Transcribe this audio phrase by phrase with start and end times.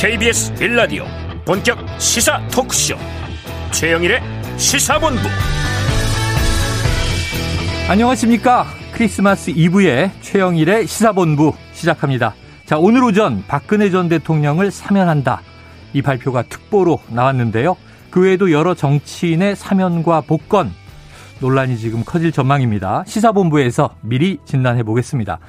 [0.00, 1.04] KBS 빌라디오
[1.44, 2.96] 본격 시사 토크쇼.
[3.70, 4.22] 최영일의
[4.56, 5.20] 시사본부.
[7.86, 8.64] 안녕하십니까?
[8.94, 12.32] 크리스마스 이브의 최영일의 시사본부 시작합니다.
[12.64, 15.42] 자 오늘 오전 박근혜 전 대통령을 사면한다.
[15.92, 17.76] 이 발표가 특보로 나왔는데요.
[18.08, 20.72] 그 외에도 여러 정치인의 사면과 복권.
[21.40, 23.04] 논란이 지금 커질 전망입니다.
[23.06, 25.40] 시사본부에서 미리 진단해 보겠습니다.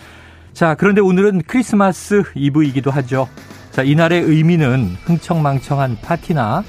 [0.51, 3.29] 자 그런데 오늘은 크리스마스 이브이기도 하죠
[3.71, 6.63] 자, 이날의 의미는 흥청망청한 파티나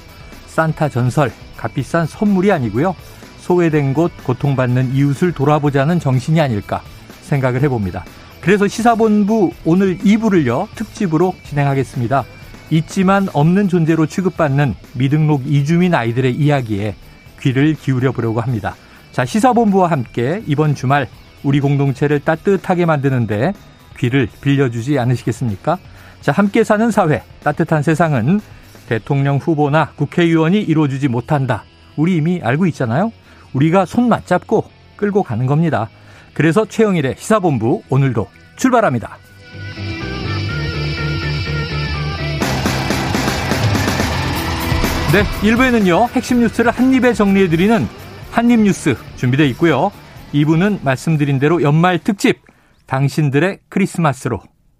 [0.47, 2.95] 산타 전설, 값비싼 선물이 아니고요.
[3.39, 6.81] 소외된 곳, 고통받는 이웃을 돌아보자는 정신이 아닐까
[7.23, 8.05] 생각을 해봅니다.
[8.39, 12.23] 그래서 시사본부 오늘 2부를요, 특집으로 진행하겠습니다.
[12.69, 16.95] 있지만 없는 존재로 취급받는 미등록 이주민 아이들의 이야기에
[17.41, 18.75] 귀를 기울여 보려고 합니다.
[19.11, 21.09] 자, 시사본부와 함께 이번 주말
[21.43, 23.53] 우리 공동체를 따뜻하게 만드는데
[23.97, 25.77] 귀를 빌려주지 않으시겠습니까?
[26.21, 28.39] 자, 함께 사는 사회, 따뜻한 세상은
[28.87, 31.63] 대통령 후보나 국회의원이 이루어주지 못한다.
[31.95, 33.11] 우리 이미 알고 있잖아요.
[33.53, 35.89] 우리가 손 맞잡고 끌고 가는 겁니다.
[36.33, 39.17] 그래서 최영일의 시사본부 오늘도 출발합니다.
[45.13, 47.87] 네, 1부에는요, 핵심 뉴스를 한입에 정리해드리는
[48.31, 49.91] 한입뉴스 준비되어 있고요.
[50.33, 52.41] 2부는 말씀드린 대로 연말 특집,
[52.93, 54.39] 당신들의 크리스마스로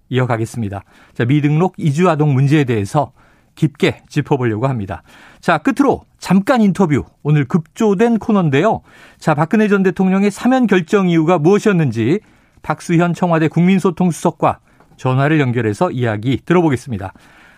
[0.09, 0.83] 이어가겠습니다.
[1.16, 3.11] 자, 미등록 이주 아동 문제에 대해서
[3.55, 5.02] 깊게 짚어보려고 합니다.
[5.42, 7.05] 자, 끝으로 잠깐 인터뷰.
[7.23, 8.81] 오늘 급조된 코너인데요.
[9.17, 12.20] 자, 박근혜 전 대통령의 사면 결정 이유가 무엇이었는지
[12.61, 14.59] 박수현 청와대 국민소통수석과
[14.95, 17.14] 전화를 연결해서 이야기 들어보겠습니다.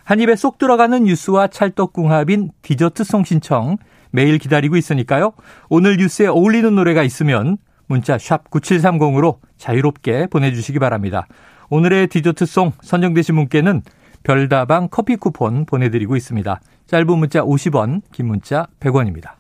[0.06, 3.76] 한 입에 쏙 들어가는 뉴스와 찰떡궁합인 디저트송 신청
[4.12, 5.34] 매일 기다리고 있으니까요.
[5.68, 11.28] 오늘 뉴스에 어울리는 노래가 있으면 문자 샵 9730으로 자유롭게 보내주시기 바랍니다.
[11.70, 13.82] 오늘의 디저트송 선정되신 분께는
[14.24, 16.60] 별다방 커피 쿠폰 보내드리고 있습니다.
[16.88, 19.34] 짧은 문자 50원, 긴 문자 100원입니다.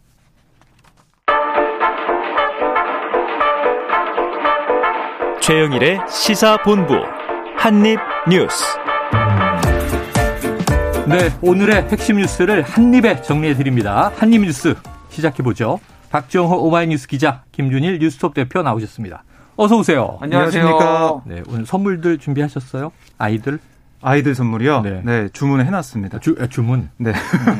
[5.41, 6.95] 최영일의 시사본부
[7.55, 8.63] 한입뉴스
[11.07, 14.11] 네, 오늘의 핵심 뉴스를 한입에 정리해드립니다.
[14.15, 14.73] 한입뉴스
[15.09, 15.79] 시작해보죠.
[16.15, 19.25] 박정호 오마이뉴스 기자, 김준일 뉴스톱 대표 나오셨습니다.
[19.57, 20.17] 어서 오세요.
[20.21, 21.21] 안녕하십니까.
[21.25, 22.93] 네, 오늘 선물들 준비하셨어요?
[23.17, 23.59] 아이들?
[24.01, 24.81] 아이들 선물이요?
[24.83, 26.19] 네, 네 주문을 해놨습니다.
[26.19, 26.89] 주, 아, 주문?
[26.95, 27.11] 네.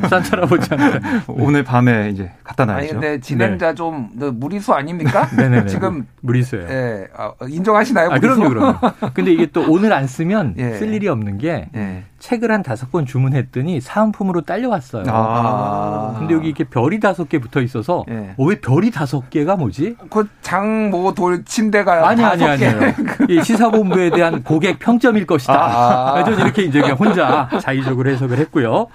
[0.10, 1.00] 산타 할아버지한테.
[1.00, 1.24] 네.
[1.28, 2.80] 오늘 밤에 이제 갖다 놔야죠.
[2.80, 3.76] 아니, 근데 진행자 네.
[3.76, 5.28] 좀 무리수 아닙니까?
[5.36, 5.66] 네네네.
[5.68, 6.08] 지금.
[6.22, 6.70] 무리수예요.
[6.70, 7.08] 예.
[7.18, 8.10] 아, 인정하시나요?
[8.10, 8.78] 아, 그럼요, 그럼요.
[9.14, 10.76] 근데 이게 또 오늘 안 쓰면 예.
[10.76, 12.04] 쓸 일이 없는 게 예.
[12.26, 15.04] 책을 한 다섯 권 주문했더니 사은품으로 딸려왔어요.
[15.10, 16.16] 아.
[16.18, 18.34] 근데 여기 이렇게 별이 다섯 개 붙어 있어서 예.
[18.36, 19.96] 어, 왜 별이 다섯 개가 뭐지?
[20.10, 22.80] 그 장모 돌 침대가 아니 아니 아니에요.
[23.30, 25.54] 이 시사본부에 대한 고객 평점일 것이다.
[25.54, 26.24] 아.
[26.24, 28.88] 저는 이렇게 이제 그냥 혼자 자의적으로 해석을 했고요.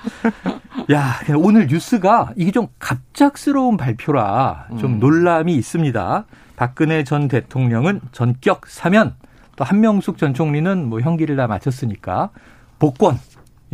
[0.92, 4.98] 야, 오늘 뉴스가 이게 좀 갑작스러운 발표라 좀 음.
[4.98, 6.24] 논란이 있습니다.
[6.56, 9.14] 박근혜 전 대통령은 전격 사면,
[9.54, 12.30] 또 한명숙 전 총리는 뭐 형기를 다 마쳤으니까
[12.80, 13.20] 복권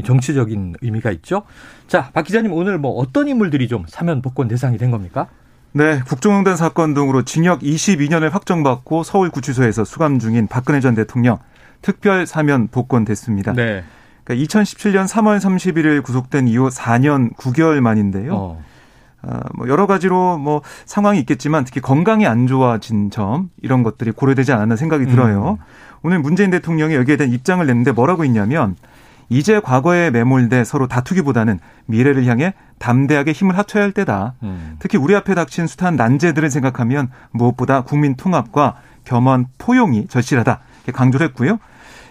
[0.04, 1.44] 정치적인 의미가 있죠.
[1.88, 5.28] 자, 박 기자님 오늘 뭐 어떤 인물들이 좀 사면 복권 대상이 된 겁니까?
[5.72, 11.38] 네, 국정농단 사건 등으로 징역 22년을 확정받고 서울구치소에서 수감 중인 박근혜 전 대통령
[11.82, 13.52] 특별 사면 복권됐습니다.
[13.52, 13.84] 네.
[14.24, 18.34] 그러니까 2017년 3월 31일 구속된 이후 4년 9개월 만인데요.
[18.34, 18.64] 어.
[19.22, 24.52] 어, 뭐 여러 가지로 뭐 상황이 있겠지만 특히 건강이 안 좋아진 점 이런 것들이 고려되지
[24.52, 25.58] 않았나 생각이 들어요.
[25.60, 25.64] 음.
[26.02, 28.76] 오늘 문재인 대통령이 여기에 대한 입장을 냈는데 뭐라고 했냐면
[29.28, 34.34] 이제 과거에 매몰돼 서로 다투기보다는 미래를 향해 담대하게 힘을 합쳐야 할 때다.
[34.42, 34.76] 음.
[34.78, 40.60] 특히 우리 앞에 닥친 숱한 난제들을 생각하면 무엇보다 국민 통합과 겸한 포용이 절실하다.
[40.92, 41.58] 강조를 했고요.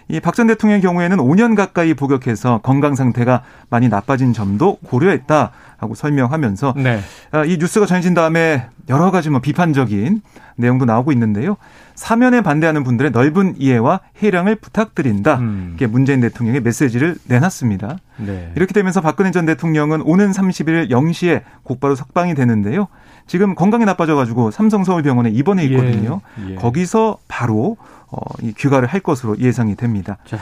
[0.08, 5.50] 이 박 전 대통령의 경우에는 5년 가까이 복역해서 건강 상태가 많이 나빠진 점도 고려했다.
[5.78, 7.00] 하고 설명하면서 네.
[7.32, 10.22] 아, 이 뉴스가 전해진 다음에 여러 가지 뭐 비판적인
[10.56, 11.58] 내용도 나오고 있는데요.
[11.94, 15.34] 사면에 반대하는 분들의 넓은 이해와 해량을 부탁드린다.
[15.36, 15.72] 음.
[15.74, 17.98] 이게 문재인 대통령의 메시지를 내놨습니다.
[18.16, 18.52] 네.
[18.56, 22.88] 이렇게 되면서 박근혜 전 대통령은 오는 30일 0시에 곧바로 석방이 되는데요.
[23.26, 25.66] 지금 건강이 나빠져가지고 삼성서울병원에 입원해 예.
[25.66, 26.20] 있거든요.
[26.46, 26.52] 예.
[26.52, 26.54] 예.
[26.54, 27.76] 거기서 바로
[28.10, 30.18] 어, 이 귀가를 할 것으로 예상이 됩니다.
[30.26, 30.38] 자,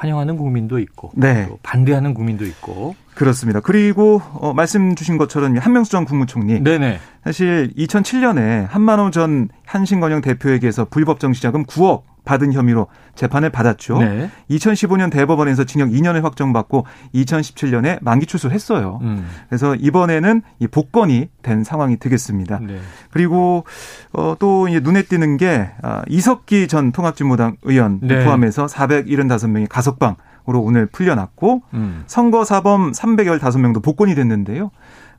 [0.00, 1.46] 환영하는 국민도 있고 네.
[1.62, 3.60] 반대하는 국민도 있고 그렇습니다.
[3.60, 6.98] 그리고 어, 말씀 주신 것처럼 한명수 전 국무총리 네네.
[7.22, 13.98] 사실 2007년에 한만호 전 한신건영 대표에게서 불법 정시자금 9억 받은 혐의로 재판을 받았죠.
[13.98, 14.30] 네.
[14.50, 19.00] 2015년 대법원에서 징역 2년을 확정받고 2017년에 만기 출소했어요.
[19.02, 19.26] 음.
[19.48, 22.60] 그래서 이번에는 이 복권이 된 상황이 되겠습니다.
[22.60, 22.78] 네.
[23.10, 23.64] 그리고
[24.12, 28.24] 어, 또 눈에 띄는 게 아, 이석기 전 통합진보당 의원 네.
[28.24, 32.02] 포함해서 475명의 가석방 오늘 풀려났고 음.
[32.06, 34.70] 선거 사범 315명도 복권이 됐는데요.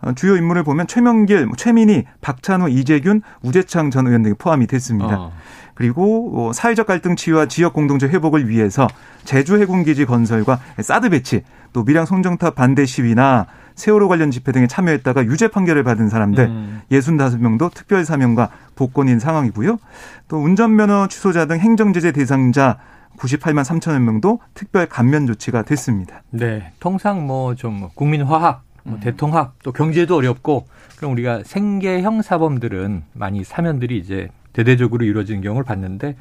[0.01, 5.19] 어, 주요 인물을 보면 최명길, 뭐 최민희, 박찬호, 이재균, 우재창 전 의원 등이 포함이 됐습니다.
[5.19, 5.31] 어.
[5.75, 8.87] 그리고 어, 사회적 갈등 치유와 지역 공동체 회복을 위해서
[9.23, 14.67] 제주 해군 기지 건설과 사드 배치, 또 밀양 송정탑 반대 시위나 세월호 관련 집회 등에
[14.67, 16.81] 참여했다가 유죄 판결을 받은 사람들 음.
[16.91, 19.79] 65명도 특별 사명과 복권인 상황이고요.
[20.27, 22.77] 또 운전면허 취소자 등 행정제재 대상자
[23.17, 26.23] 98만 3천여 명도 특별 감면 조치가 됐습니다.
[26.31, 26.71] 네.
[26.79, 28.99] 통상 뭐 좀 국민 화합, 뭐 음.
[28.99, 30.65] 대통합, 또 경제도 어렵고
[30.97, 36.15] 그럼 우리가 생계형 사범들은 많이 사면들이 이제 대대적으로 이루어지는 경우를 봤는데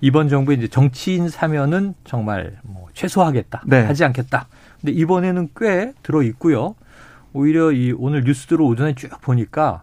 [0.00, 3.84] 이번 정부의 이제 정치인 사면은 정말 뭐 최소화하겠다, 네.
[3.84, 4.48] 하지 않겠다.
[4.80, 6.74] 근데 이번에는 꽤 들어 있고요.
[7.32, 9.82] 오히려 이 오늘 뉴스들을 오전에 쭉 보니까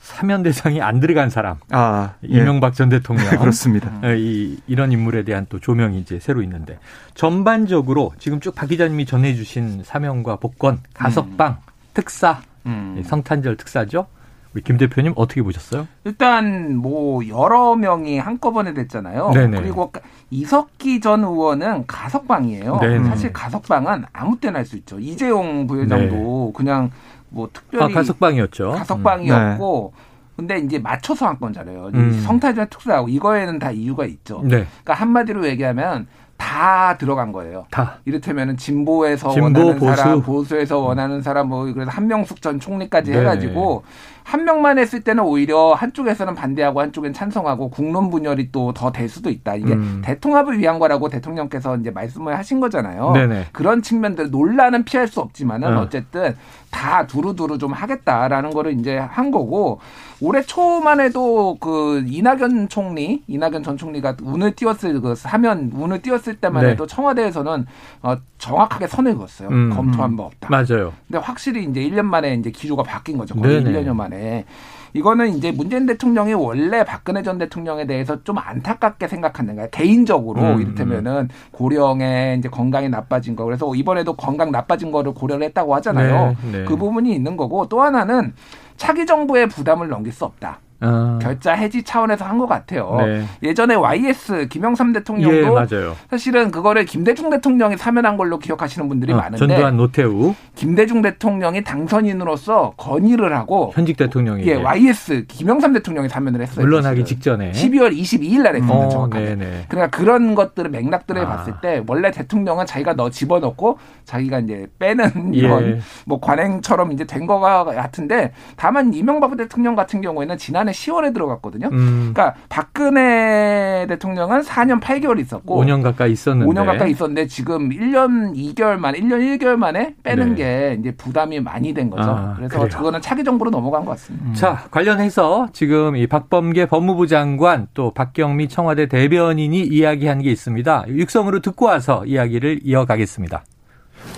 [0.00, 2.28] 사면 대상이 안 들어간 사람, 아, 예.
[2.38, 3.92] 이명박 전 대통령 그렇습니다.
[4.04, 6.78] 예, 이 이런 인물에 대한 또 조명이 이제 새로 있는데
[7.14, 11.70] 전반적으로 지금 쭉 박 기자님이 전해주신 사면과 복권, 가석방, 음.
[11.94, 13.02] 특사, 음.
[13.06, 14.06] 성탄절 특사죠.
[14.52, 15.86] 우리 김 대표님 어떻게 보셨어요?
[16.04, 19.30] 일단 뭐 여러 명이 한꺼번에 됐잖아요.
[19.32, 19.60] 네네.
[19.60, 19.92] 그리고
[20.30, 22.78] 이석기 전 의원은 가석방이에요.
[22.80, 23.04] 네네.
[23.08, 24.98] 사실 가석방은 아무 때나 할 수 있죠.
[24.98, 26.52] 이재용 부회장도 네.
[26.56, 26.90] 그냥
[27.30, 28.72] 뭐 특별히 아, 가석방이었죠.
[28.72, 30.10] 가석방이었고 음.
[30.36, 31.90] 근데 이제 맞춰서 한 건잖아요.
[31.94, 32.20] 음.
[32.22, 34.40] 성탄절 특사하고 이거에는 다 이유가 있죠.
[34.42, 34.66] 네.
[34.66, 36.06] 그러니까 한마디로 얘기하면
[36.40, 37.66] 다 들어간 거예요.
[37.70, 37.98] 다.
[38.06, 39.94] 이를테면은 진보에서 진보, 원하는 보수.
[39.96, 43.18] 사람, 보수에서 원하는 사람, 뭐 그래서 한명숙 전 총리까지 네.
[43.18, 43.84] 해가지고
[44.24, 49.28] 한 명만 했을 때는 오히려 한쪽에서는 반대하고 한쪽엔 찬성하고 국론 분열이 또 더 될 수도
[49.28, 49.54] 있다.
[49.56, 50.00] 이게 음.
[50.04, 53.12] 대통합을 위한 거라고 대통령께서 이제 말씀을 하신 거잖아요.
[53.12, 53.46] 네네.
[53.52, 55.82] 그런 측면들 논란은 피할 수 없지만은 어.
[55.82, 56.36] 어쨌든
[56.70, 59.80] 다 두루두루 좀 하겠다라는 거를 이제 한 거고
[60.22, 66.36] 올해 초만 해도 그 이낙연 총리, 이낙연 전 총리가 운을 띄웠을 그 사면 운을 띄웠을
[66.36, 66.70] 때만 네.
[66.70, 67.66] 해도 청와대에서는
[68.02, 69.48] 어 정확하게 선을 그었어요.
[69.48, 70.48] 음, 검토한 바 없다.
[70.50, 70.92] 맞아요.
[71.06, 73.34] 근데 확실히 이제 1년 만에 이제 기조가 바뀐 거죠.
[73.34, 73.84] 거의 네네.
[73.84, 74.44] 1년여 만에.
[74.92, 79.68] 이거는 이제 문재인 대통령이 원래 박근혜 전 대통령에 대해서 좀 안타깝게 생각하는 거야.
[79.68, 83.44] 개인적으로 음, 이를테면은 고령의 이제 건강이 나빠진 거.
[83.44, 86.36] 그래서 이번에도 건강 나빠진 거를 고려를 했다고 하잖아요.
[86.42, 86.64] 네, 네.
[86.64, 88.34] 그 부분이 있는 거고 또 하나는
[88.80, 90.58] 차기 정부의 부담을 넘길 수 없다.
[90.80, 91.18] 어.
[91.22, 92.96] 결자 해지 차원에서 한 것 같아요.
[93.04, 93.24] 네.
[93.42, 99.36] 예전에 YS 김영삼 대통령도 예, 사실은 그거를 김대중 대통령이 사면한 걸로 기억하시는 분들이 어, 많은데
[99.36, 106.64] 전두환 노태우 김대중 대통령이 당선인으로서 건의를 하고 현직 대통령이 예, YS 김영삼 대통령이 사면을 했어요.
[106.64, 108.86] 물러나기 직전에 12월 22일 날에 했습니다.
[108.86, 109.24] 어, 정확하게.
[109.36, 109.64] 네네.
[109.68, 111.28] 그러니까 그런 것들을 맥락들을 아.
[111.28, 115.38] 봤을 때 원래 대통령은 자기가 너 집어넣고 자기가 이제 빼는 예.
[115.38, 121.12] 이런 뭐 관행처럼 이제 된 거가 같은데 다만 이명박 대통령 같은 경우에는 지난해 지난해 10월에
[121.12, 121.68] 들어갔거든요.
[121.72, 122.12] 음.
[122.12, 128.76] 그러니까 박근혜 대통령은 4년 8개월 있었고 5년 가까이 있었는데 5년 가까이 있었는데 지금 1년 2개월
[128.78, 130.34] 만에 1년 1개월 만에 빼는 네.
[130.34, 132.10] 게 이제 부담이 많이 된 거죠.
[132.10, 132.68] 아, 그래서 그래요.
[132.76, 134.26] 그거는 차기 정부로 넘어간 것 같습니다.
[134.26, 134.34] 음.
[134.34, 140.84] 자, 관련해서 지금 이 박범계 법무부 장관 또 박경미 청와대 대변인이 이야기한 게 있습니다.
[140.88, 143.44] 육성으로 듣고 와서 이야기를 이어가겠습니다.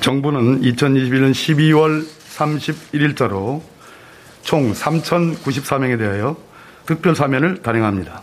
[0.00, 2.04] 정부는 2021년 12월
[2.37, 3.72] 31일자로
[4.43, 6.37] 총 3,094명에 대하여
[6.87, 8.23] 특별 사면을 단행합니다.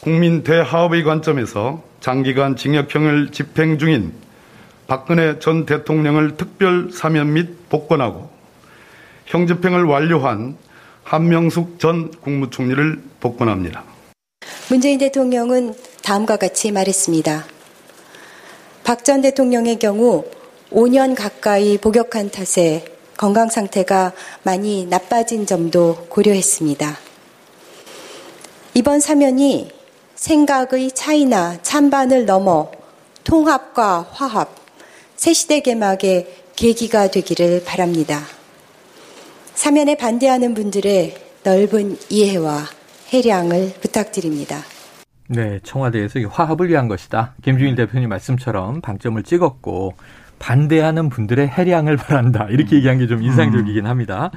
[0.00, 4.12] 국민 대화합의 관점에서 장기간 징역형을 집행 중인
[4.86, 8.30] 박근혜 전 대통령을 특별 사면 및 복권하고
[9.26, 10.56] 형집행을 완료한
[11.04, 13.84] 한명숙 전 국무총리를 복권합니다.
[14.70, 17.44] 문재인 대통령은 다음과 같이 말했습니다.
[18.84, 20.24] 박 전 대통령의 경우
[20.70, 22.84] 5년 가까이 복역한 탓에
[23.18, 24.12] 건강 상태가
[24.44, 26.96] 많이 나빠진 점도 고려했습니다.
[28.74, 29.72] 이번 사면이
[30.14, 32.70] 생각의 차이나 찬반을 넘어
[33.24, 34.54] 통합과 화합,
[35.16, 38.20] 새 시대 개막의 계기가 되기를 바랍니다.
[39.54, 42.66] 사면에 반대하는 분들의 넓은 이해와
[43.08, 44.62] 해량을 부탁드립니다.
[45.26, 47.34] 네, 청와대에서 화합을 위한 것이다.
[47.42, 49.94] 김주일 대표님 말씀처럼 방점을 찍었고
[50.38, 52.46] 반대하는 분들의 해량을 바란다.
[52.50, 52.78] 이렇게 음.
[52.78, 53.90] 얘기한 게 좀 인상적이긴 음.
[53.90, 54.30] 합니다.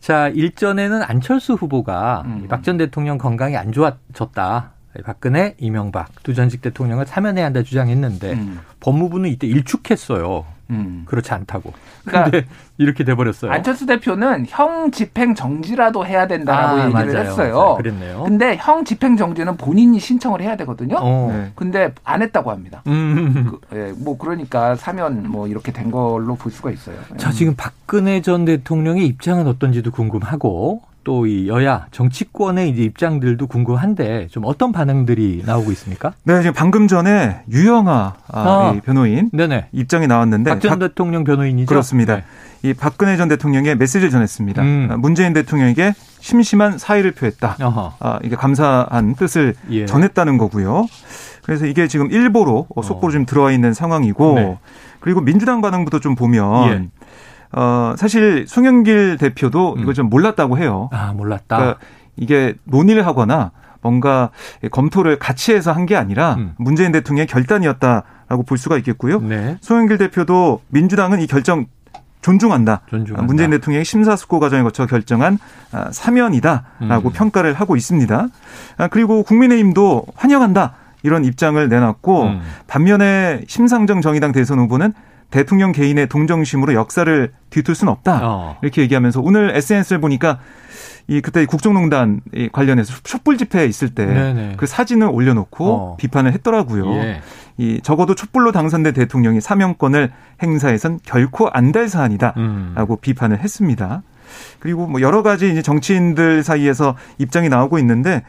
[0.00, 2.46] 자, 일전에는 안철수 후보가 음.
[2.48, 4.72] 박전 대통령 건강이 안 좋아졌다.
[5.04, 8.60] 박근혜, 이명박 두 전직 대통령을 사면해야 한다 주장했는데 음.
[8.80, 10.44] 법무부는 이때 일축했어요.
[10.70, 11.02] 음.
[11.06, 11.72] 그렇지 않다고.
[12.04, 12.46] 그러니까 근데
[12.78, 13.50] 이렇게 돼버렸어요.
[13.52, 17.26] 안철수 대표는 형 집행 정지라도 해야 된다라고 아, 얘기를 맞아요.
[17.28, 17.54] 했어요.
[17.54, 17.74] 맞아요.
[17.76, 18.22] 그랬네요.
[18.24, 20.96] 근데 형 집행 정지는 본인이 신청을 해야 되거든요.
[20.98, 21.30] 어.
[21.32, 21.52] 네.
[21.54, 22.82] 근데 안 했다고 합니다.
[22.86, 23.52] 음.
[23.68, 26.96] 그, 예, 뭐 그러니까 사면 뭐 이렇게 된 걸로 볼 수가 있어요.
[27.16, 34.28] 자, 지금 박근혜 전 대통령의 입장은 어떤지도 궁금하고 또 이 여야 정치권의 이제 입장들도 궁금한데
[34.28, 36.12] 좀 어떤 반응들이 나오고 있습니까?
[36.24, 38.80] 네, 지금 방금 전에 유영아 아, 아.
[38.84, 39.68] 변호인 네네.
[39.72, 41.66] 입장이 나왔는데 박전 대통령 변호인이죠.
[41.66, 42.16] 그렇습니다.
[42.16, 42.24] 네.
[42.64, 44.62] 이 박근혜 전 대통령의 메시지를 전했습니다.
[44.62, 44.88] 음.
[44.90, 47.56] 아, 문재인 대통령에게 심심한 사의를 표했다.
[47.60, 49.86] 아, 이게 감사한 뜻을 예.
[49.86, 50.86] 전했다는 거고요.
[51.44, 52.82] 그래서 이게 지금 일보로 어.
[52.82, 54.58] 속보로 좀 들어와 있는 상황이고 네.
[55.00, 56.88] 그리고 민주당 반응부터 좀 보면 예.
[57.52, 59.80] 어, 사실 송영길 대표도 음.
[59.80, 60.88] 이걸 좀 몰랐다고 해요.
[60.92, 61.56] 아, 몰랐다.
[61.56, 61.78] 그러니까
[62.16, 64.30] 이게 논의를 하거나 뭔가
[64.70, 66.54] 검토를 같이 해서 한 게 아니라 음.
[66.56, 69.20] 문재인 대통령의 결단이었다라고 볼 수가 있겠고요.
[69.20, 69.58] 네.
[69.60, 71.66] 송영길 대표도 민주당은 이 결정
[72.20, 72.82] 존중한다.
[72.86, 73.26] 존중한다.
[73.26, 75.38] 문재인 대통령의 심사숙고 과정을 거쳐 결정한
[75.72, 77.12] 아, 사면이다라고 음.
[77.12, 78.28] 평가를 하고 있습니다.
[78.78, 80.74] 아, 그리고 국민의힘도 환영한다.
[81.02, 82.40] 이런 입장을 내놨고 음.
[82.68, 84.92] 반면에 심상정 정의당 대선 후보는
[85.32, 88.20] 대통령 개인의 동정심으로 역사를 뒤틀 수는 없다.
[88.22, 88.56] 어.
[88.62, 90.38] 이렇게 얘기하면서 오늘 SNS를 보니까
[91.08, 92.20] 이 그때 국정농단
[92.52, 94.04] 관련해서 촛불 집회에 있을 때
[94.56, 95.96] 그 사진을 올려놓고 어.
[95.96, 96.92] 비판을 했더라고요.
[96.94, 97.20] 예.
[97.58, 100.12] 이 적어도 촛불로 당선된 대통령이 사명권을
[100.42, 102.36] 행사해선 결코 안 될 사안이다라고
[102.94, 102.96] 음.
[103.00, 104.02] 비판을 했습니다.
[104.60, 108.22] 그리고 뭐 여러 가지 이제 정치인들 사이에서 입장이 나오고 있는데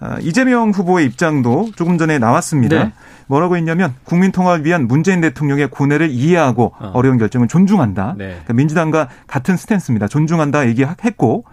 [0.00, 2.84] 아, 이재명 후보의 입장도 조금 전에 나왔습니다.
[2.84, 2.92] 네.
[3.28, 7.00] 뭐라고 했냐면 국민 통합을 위한 문재인 대통령의 고뇌를 이해하고 어.
[7.02, 8.14] 려운 결정을 존중한다.
[8.18, 8.26] 네.
[8.28, 10.08] 그러니까 민주당과 같은 스탠스입니다.
[10.08, 11.44] 존중한다 얘기했고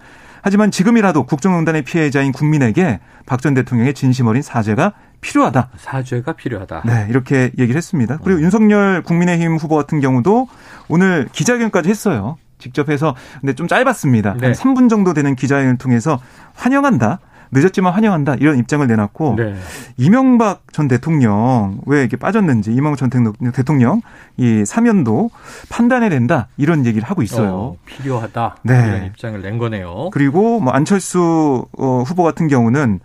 [0.41, 5.70] 하지만 지금이라도 국정농단의 피해자인 국민에게 박 전 대통령의 진심 어린 사죄가 필요하다.
[5.77, 6.84] 사죄가 필요하다.
[6.86, 8.20] 네, 이렇게 얘기를 했습니다.
[8.24, 8.44] 그리고 어.
[8.44, 10.48] 윤석열 국민의힘 후보 같은 경우도
[10.88, 12.38] 오늘 기자회견까지 했어요.
[12.60, 14.36] 직접 해서 근데 좀 짧았습니다.
[14.39, 14.46] 네.
[14.48, 16.20] 한 3분 정도 되는 기자회견을 통해서
[16.53, 17.20] 환영한다.
[17.55, 19.55] 늦었지만 환영한다 이런 입장을 내놨고 네.
[19.97, 23.09] 이명박 전 대통령 왜 이렇게 빠졌는지 이명박 전
[23.53, 24.01] 대통령
[24.38, 25.31] 이 사면도
[25.69, 27.53] 판단해야 된다 이런 얘기를 하고 있어요.
[27.53, 28.74] 어, 필요하다 네.
[28.74, 30.09] 이런 입장을 낸 거네요.
[30.12, 33.00] 그리고 뭐 안철수 어, 후보 같은 경우는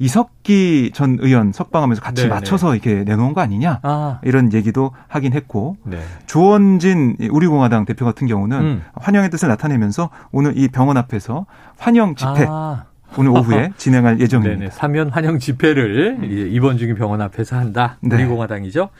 [0.00, 2.34] 이석기 전 의원 석방하면서 같이 네네.
[2.34, 4.18] 맞춰서 이렇게 내놓은 거 아니냐 아.
[4.22, 6.00] 이런 얘기도 하긴 했고 네.
[6.26, 8.84] 조원진 우리공화당 대표 같은 경우는 음.
[8.94, 11.44] 환영의 뜻을 나타내면서 오늘 이 병원 앞에서
[11.76, 12.84] 환영 집회 아.
[13.16, 14.58] 오늘 오후에 진행할 예정입니다.
[14.58, 14.70] 네네.
[14.70, 16.24] 사면 환영 집회를 음.
[16.50, 17.96] 입원 중인 병원 앞에서 한다.
[18.00, 18.16] 네.
[18.16, 18.90] 우리 공화당이죠.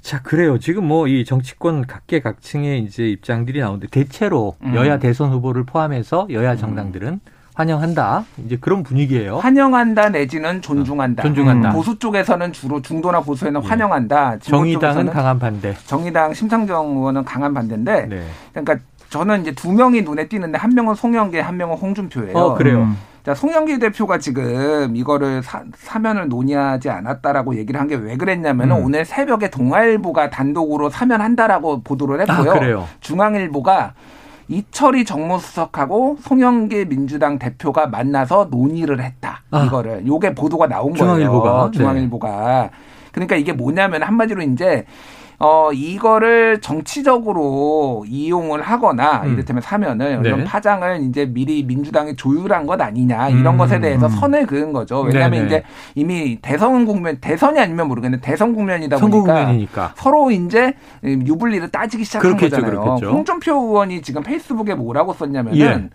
[0.00, 0.58] 자, 그래요.
[0.58, 4.74] 지금 뭐 이 정치권 각계각층의 이제 입장들이 나오는데 대체로 음.
[4.74, 6.56] 여야 대선 후보를 포함해서 여야 음.
[6.56, 7.20] 정당들은 음.
[7.54, 8.24] 환영한다.
[8.44, 9.38] 이제 그런 분위기예요.
[9.38, 11.22] 환영한다 내지는 존중한다.
[11.22, 11.70] 어, 존중한다.
[11.70, 13.66] 음, 보수 쪽에서는 주로 중도나 보수에는 네.
[13.68, 14.38] 환영한다.
[14.40, 15.74] 정의당은 강한 반대.
[15.86, 18.24] 정의당 심상정 의원은 강한 반대인데, 네.
[18.50, 22.36] 그러니까 저는 이제 두 명이 눈에 띄는데 한 명은 송영계, 한 명은 홍준표예요.
[22.36, 22.82] 어, 그래요.
[22.82, 22.96] 음.
[23.24, 28.76] 자, 송영기 대표가 지금 이거를 사, 사면을 논의하지 않았다라고 얘기를 한 게 왜 그랬냐면 은
[28.76, 28.84] 음.
[28.84, 32.50] 오늘 새벽에 동아일보가 단독으로 사면한다라고 보도를 했고요.
[32.50, 32.86] 아, 그래요?
[33.00, 33.94] 중앙일보가
[34.48, 39.40] 이철이 정무수석하고 송영기 민주당 대표가 만나서 논의를 했다.
[39.50, 39.64] 아.
[39.64, 41.50] 이거를 요게 보도가 나온 중앙일보가.
[41.50, 41.70] 거예요.
[41.70, 42.62] 중앙일보가.
[42.62, 42.70] 네.
[43.12, 44.84] 그러니까 이게 뭐냐면 한마디로 이제
[45.44, 49.34] 어, 이거를 정치적으로 이용을 하거나 음.
[49.34, 50.28] 이를테면 사면을 네.
[50.30, 53.58] 이런 파장을 이제 미리 민주당이 조율한 것 아니냐 이런 음.
[53.58, 55.00] 것에 대해서 선을 그은 거죠.
[55.00, 55.46] 왜냐하면 네네.
[55.46, 55.62] 이제
[55.94, 59.92] 이미 대선 국면 대선이 아니면 모르겠는데 대선 국면이다 보니까 국면이니까.
[59.96, 60.72] 서로 이제
[61.04, 62.80] 유불리를 따지기 시작한 그렇겠죠, 거잖아요.
[62.80, 63.10] 그렇겠죠.
[63.10, 65.90] 홍준표 의원이 지금 페이스북에 뭐라고 썼냐면은 예.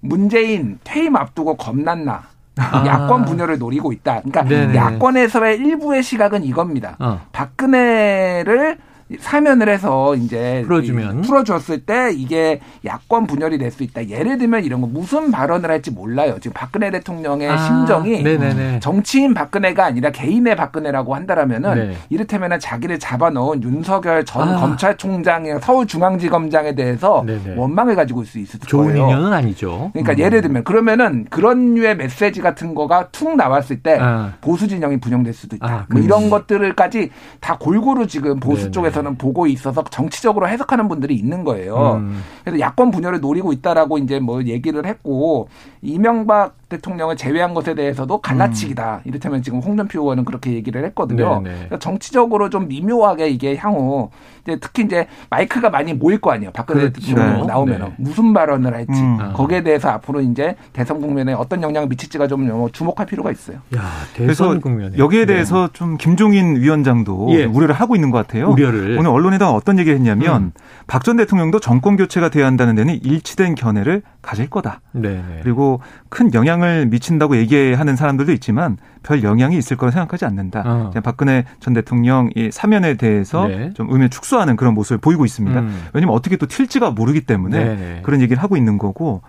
[0.00, 2.22] 문재인 퇴임 앞두고 겁났나
[2.56, 2.84] 아.
[2.86, 4.20] 야권 분열을 노리고 있다.
[4.20, 4.74] 그러니까 네네.
[4.74, 6.96] 야권에서의 일부의 시각은 이겁니다.
[7.00, 7.20] 어.
[7.32, 8.78] 박근혜를
[9.20, 14.08] 사면을 해서 이제 풀어주면 풀어줬을 때 이게 야권 분열이 될 수 있다.
[14.08, 16.36] 예를 들면 이런 거 무슨 발언을 할지 몰라요.
[16.40, 18.80] 지금 박근혜 대통령의 아, 심정이 네네네.
[18.80, 21.96] 정치인 박근혜가 아니라 개인의 박근혜라고 한다라면은 네.
[22.10, 24.60] 이를테면은 자기를 잡아놓은 윤석열 전 아.
[24.60, 27.56] 검찰총장의 서울중앙지검장에 대해서 네네.
[27.56, 28.98] 원망을 가지고 있을 수 있을 좋은 거예요.
[28.98, 29.90] 좋은 인연은 아니죠.
[29.92, 30.18] 그러니까 음.
[30.18, 34.32] 예를 들면 그러면은 그런 류의 메시지 같은 거가 툭 나왔을 때 아.
[34.40, 35.66] 보수 진영이 분영될 수도 있다.
[35.66, 38.70] 아, 뭐 이런 것들을까지 다 골고루 지금 보수 네네.
[38.72, 41.96] 쪽에서 저는 보고 있어서 정치적으로 해석하는 분들이 있는 거예요.
[41.96, 42.22] 음.
[42.42, 45.48] 그래서 야권 분열을 노리고 있다라고 이제 뭐 얘기를 했고
[45.82, 48.96] 이명박 대통령을 제외한 것에 대해서도 갈라치기다.
[48.96, 49.00] 음.
[49.04, 51.40] 이를테면 지금 홍준표 의원은 그렇게 얘기를 했거든요.
[51.42, 51.54] 네, 네.
[51.56, 54.10] 그러니까 정치적으로 좀 미묘하게 이게 향후
[54.42, 56.50] 이제 특히 이제 마이크가 많이 모일 거 아니에요.
[56.52, 57.00] 박근혜 그렇죠.
[57.00, 57.94] 대통령 나오면 네.
[57.98, 59.32] 무슨 발언을 할지 음.
[59.34, 63.58] 거기에 대해서 앞으로 이제 대선 국면에 어떤 영향을 미칠지가 좀 주목할 필요가 있어요.
[63.76, 63.82] 야,
[64.16, 64.98] 그래서 국면에.
[64.98, 65.26] 여기에 네.
[65.34, 65.72] 대해서 네.
[65.72, 67.44] 좀 김종인 위원장도 예.
[67.44, 68.50] 우려를 하고 있는 것 같아요.
[68.50, 68.96] 우려를.
[68.98, 70.52] 오늘 언론에다 어떤 얘기를 했냐면 음.
[70.86, 74.80] 박전 대통령도 정권 교체가 돼야 한다는 데는 일치된 견해를 가질 거다.
[74.92, 75.22] 네.
[75.42, 80.62] 그리고 큰 영향을 미친다고 얘기하는 사람들도 있지만 별 영향이 있을 거라 생각하지 않는다.
[80.64, 80.90] 어.
[81.02, 83.72] 박근혜 전 대통령 이 사면에 대해서 네.
[83.74, 85.60] 좀 의미를 축소하는 그런 모습을 보이고 있습니다.
[85.60, 85.86] 음.
[85.92, 88.00] 왜냐하면 어떻게 또 튈지가 모르기 때문에 네네.
[88.02, 89.22] 그런 얘기를 하고 있는 거고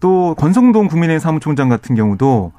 [0.00, 2.52] 또 권성동 국민의힘 사무총장 같은 경우도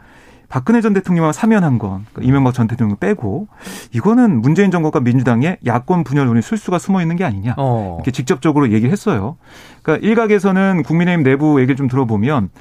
[0.54, 3.48] 박근혜 전 대통령과 사면한 건 그러니까 이명박 전 대통령 빼고
[3.92, 7.96] 이거는 문재인 정권과 민주당의 야권 분열 논의 술수가 숨어 있는 게 아니냐 어.
[7.98, 9.38] 이렇게 직접적으로 얘기를 했어요.
[9.82, 12.52] 그러니까 일각에서는 국민의힘 내부 얘기를 좀 들어보면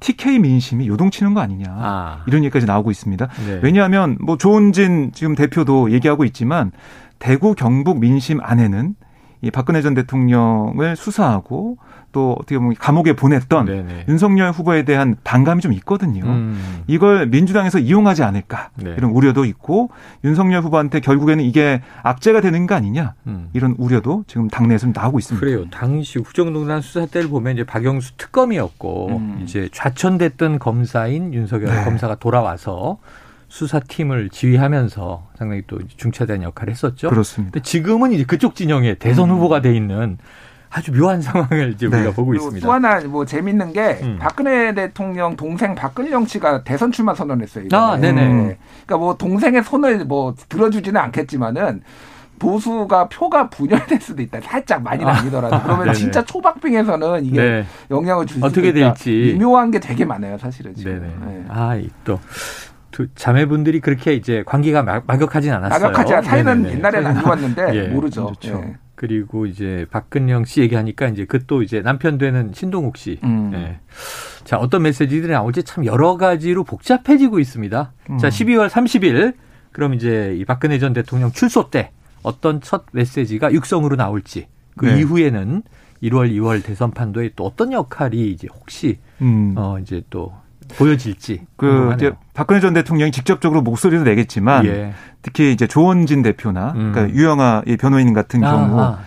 [0.00, 2.24] TK 민심이 요동치는 거 아니냐 아.
[2.26, 3.28] 이런 얘기까지 나오고 있습니다.
[3.46, 3.60] 네.
[3.62, 6.72] 왜냐하면 뭐 조은진 지금 대표도 얘기하고 있지만
[7.20, 8.96] 대구 경북 민심 안에는
[9.40, 11.78] 이 박근혜 전 대통령을 수사하고
[12.10, 14.04] 또 어떻게 보면 감옥에 보냈던 네네.
[14.08, 16.24] 윤석열 후보에 대한 반감이 좀 있거든요.
[16.24, 16.82] 음.
[16.86, 18.94] 이걸 민주당에서 이용하지 않을까 네.
[18.96, 19.90] 이런 우려도 있고
[20.24, 23.50] 윤석열 후보한테 결국에는 이게 악재가 되는 거 아니냐 음.
[23.52, 25.44] 이런 우려도 지금 당내에서 좀 나오고 있습니다.
[25.44, 25.66] 그래요.
[25.70, 29.40] 당시 국정농단 수사 때를 보면 이제 박영수 특검이었고 음.
[29.42, 31.84] 이제 좌천됐던 검사인 윤석열 네.
[31.84, 32.98] 검사가 돌아와서
[33.48, 37.08] 수사팀을 지휘하면서 상당히 또 중차대한 역할을 했었죠.
[37.10, 37.52] 그렇습니다.
[37.52, 39.36] 근데 지금은 이제 그쪽 진영에 대선 음.
[39.36, 40.18] 후보가 돼 있는
[40.70, 41.96] 아주 묘한 상황을 이제 네.
[41.96, 42.66] 우리가 보고 있습니다.
[42.66, 44.18] 또 하나 뭐 재밌는 게 음.
[44.20, 47.64] 박근혜 대통령 동생 박근영 씨가 대선 출마 선언했어요.
[47.64, 47.82] 이번에.
[47.82, 48.26] 아, 네네.
[48.26, 48.56] 음.
[48.84, 51.82] 그러니까 뭐 동생의 손을 뭐 들어주지는 않겠지만은
[52.38, 54.40] 보수가 표가 분열될 수도 있다.
[54.42, 55.12] 살짝 많이 아.
[55.14, 57.66] 남기더라도 아, 그러면 진짜 초박빙에서는 이게 네.
[57.90, 58.46] 영향을 줄 수 있다.
[58.46, 61.00] 어떻게 될지 미묘한 게 되게 많아요, 사실은 지금.
[61.00, 61.14] 네네.
[61.38, 61.44] 네.
[61.48, 62.20] 아, 또
[63.14, 65.80] 자매분들이 그렇게 이제 관계가 막, 막역하진 않았어요.
[65.80, 66.22] 막역하지 않.
[66.24, 68.24] 사이는 옛날에는 안 좋았는데 예, 모르죠.
[68.26, 68.62] 그렇죠.
[68.64, 68.76] 예.
[68.94, 73.20] 그리고 이제 박근영 씨 얘기하니까 이제 그 또 이제 남편 되는 신동욱 씨.
[73.22, 73.52] 음.
[73.54, 73.78] 예.
[74.44, 77.92] 자 어떤 메시지들이 나올지 참 여러 가지로 복잡해지고 있습니다.
[78.10, 78.18] 음.
[78.18, 79.34] 자 12월 30일
[79.72, 81.92] 그럼 이제 이 박근혜 전 대통령 출소 때
[82.24, 84.98] 어떤 첫 메시지가 육성으로 나올지 그 네.
[84.98, 85.62] 이후에는
[86.02, 89.54] 1월, 2월 대선 판도에 또 어떤 역할이 이제 혹시 음.
[89.56, 90.32] 어 이제 또
[90.76, 91.46] 보여질지.
[91.56, 94.92] 그 이제 박근혜 전 대통령이 직접적으로 목소리도 내겠지만 예.
[95.22, 96.92] 특히 이제 조원진 대표나 음.
[96.92, 98.98] 그러니까 유영아 변호인 같은 경우 아,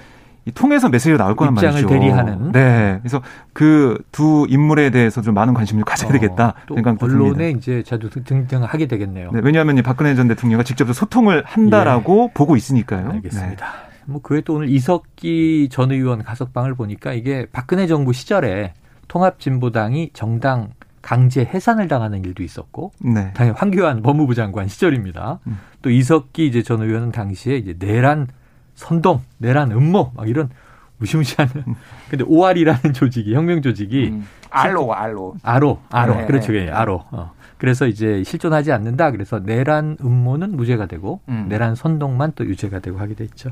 [0.45, 1.87] 이 통해서 메시지가 나올 거란 말이죠.
[1.87, 2.51] 대리하는.
[2.51, 2.97] 네.
[3.01, 3.21] 그래서
[3.53, 7.57] 그 두 인물에 대해서 좀 많은 관심을 가져야 어, 되겠다 생각도 언론에 듭니다.
[7.57, 9.31] 이제 자주 등장하게 되겠네요.
[9.31, 12.33] 네, 왜냐하면 이 박근혜 전 대통령과 직접 소통을 한다라고 예.
[12.33, 13.09] 보고 있으니까요.
[13.11, 13.65] 알겠습니다.
[13.65, 13.91] 네.
[14.05, 18.73] 뭐 그에 또 오늘 이석기 전 의원 가석방을 보니까 이게 박근혜 정부 시절에
[19.07, 20.69] 통합진보당이 정당
[21.01, 23.31] 강제 해산을 당하는 일도 있었고 네.
[23.33, 25.39] 당연히 황교안 법무부 장관 시절입니다.
[25.47, 25.59] 음.
[25.81, 28.27] 또 이석기 이제 전 의원은 당시에 이제 내란
[28.75, 30.49] 선동, 내란 음모 막 이런
[30.97, 31.75] 무시무시한 음.
[32.09, 34.27] 근데 오알이라는 조직이 혁명 조직이 음.
[34.49, 36.25] 알로 알로 아로 아로 네.
[36.25, 37.31] 그렇죠 예, 아로 어.
[37.57, 41.45] 그래서 이제 실존하지 않는다 그래서 내란 음모는 무죄가 되고 음.
[41.47, 43.51] 내란 선동만 또 유죄가 되고 하게 돼 있죠.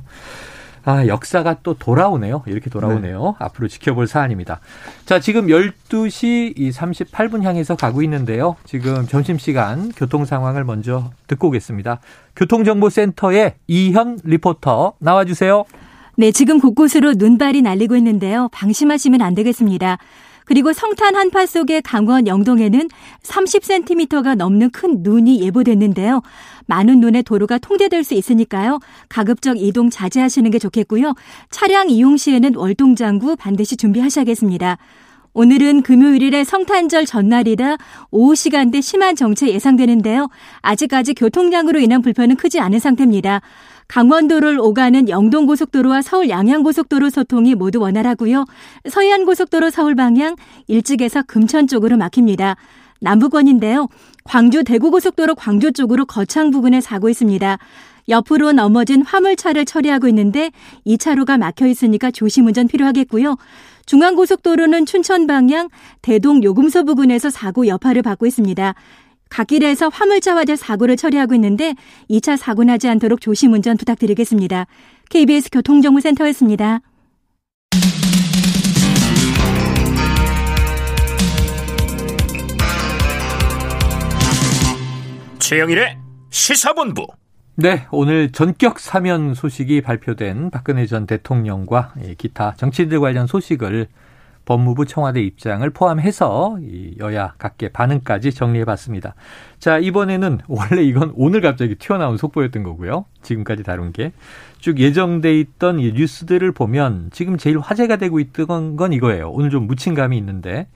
[0.86, 2.44] 아, 역사가 또 돌아오네요.
[2.46, 3.36] 이렇게 돌아오네요.
[3.40, 3.46] 네.
[3.46, 4.60] 앞으로 지켜볼 사안입니다.
[5.06, 8.56] 자, 지금 12시 38분 향해서 가고 있는데요.
[8.66, 12.00] 지금 점심시간 교통 상황을 먼저 듣고 오겠습니다.
[12.36, 15.66] 교통정보센터의 이현 리포터 나와주세요.
[16.16, 18.50] 네, 지금 곳곳으로 눈발이 날리고 있는데요.
[18.52, 19.98] 방심하시면 안 되겠습니다.
[20.50, 22.90] 그리고 성탄 한파 속의 강원 영동에는
[23.22, 26.24] 30cm가 넘는 큰 눈이 예보됐는데요.
[26.66, 28.80] 많은 눈에 도로가 통제될 수 있으니까요.
[29.10, 31.14] 가급적 이동 자제하시는 게 좋겠고요.
[31.52, 34.80] 차량 이용 시에는 월동장구 반드시 준비하셔야겠습니다.
[35.34, 37.78] 오늘은 금요일에 성탄절 전날이라
[38.10, 40.30] 오후 시간대 심한 정체 예상되는데요.
[40.64, 43.42] 아직까지 교통량으로 인한 불편은 크지 않은 상태입니다.
[43.90, 48.46] 강원도를 오가는 영동고속도로와 서울 양양고속도로 소통이 모두 원활하고요.
[48.88, 50.36] 서해안고속도로 서울 방향
[50.68, 52.56] 일찍에서 금천 쪽으로 막힙니다.
[53.02, 53.88] 남부권인데요.
[54.24, 57.58] 광주 대구고속도로 광주 쪽으로 거창 부근에 사고 있습니다.
[58.10, 60.52] 옆으로 넘어진 화물차를 처리하고 있는데
[60.86, 63.38] 2차로가 막혀 있으니까 조심 운전 필요하겠고요.
[63.88, 65.70] 중앙고속도로는 춘천 방향
[66.04, 68.76] 대동 요금소 부근에서 사고 여파를 받고 있습니다.
[69.30, 71.76] 갓길에서 화물차 화재 사고를 처리하고 있는데
[72.10, 74.66] 2차 사고 나지 않도록 조심 운전 부탁드리겠습니다.
[75.10, 76.82] KBS 교통정보센터였습니다.
[85.40, 85.98] 최영일의
[86.30, 87.08] 시사본부.
[87.56, 93.88] 네, 오늘 전격 사면 소식이 발표된 박근혜 전 대통령과 기타 정치인들 관련 소식을
[94.50, 99.14] 법무부 청와대 입장을 포함해서 이 여야 각계 반응까지 정리해 봤습니다.
[99.60, 103.06] 자, 이번에는 원래 이건 오늘 갑자기 튀어나온 속보였던 거고요.
[103.22, 104.12] 지금까지 다룬 게
[104.60, 109.30] 쭉 예정돼 있던 이 뉴스들을 보면 지금 제일 화제가 되고 있던 건 이거예요.
[109.32, 110.68] 오늘 좀 묻힌 감이 있는데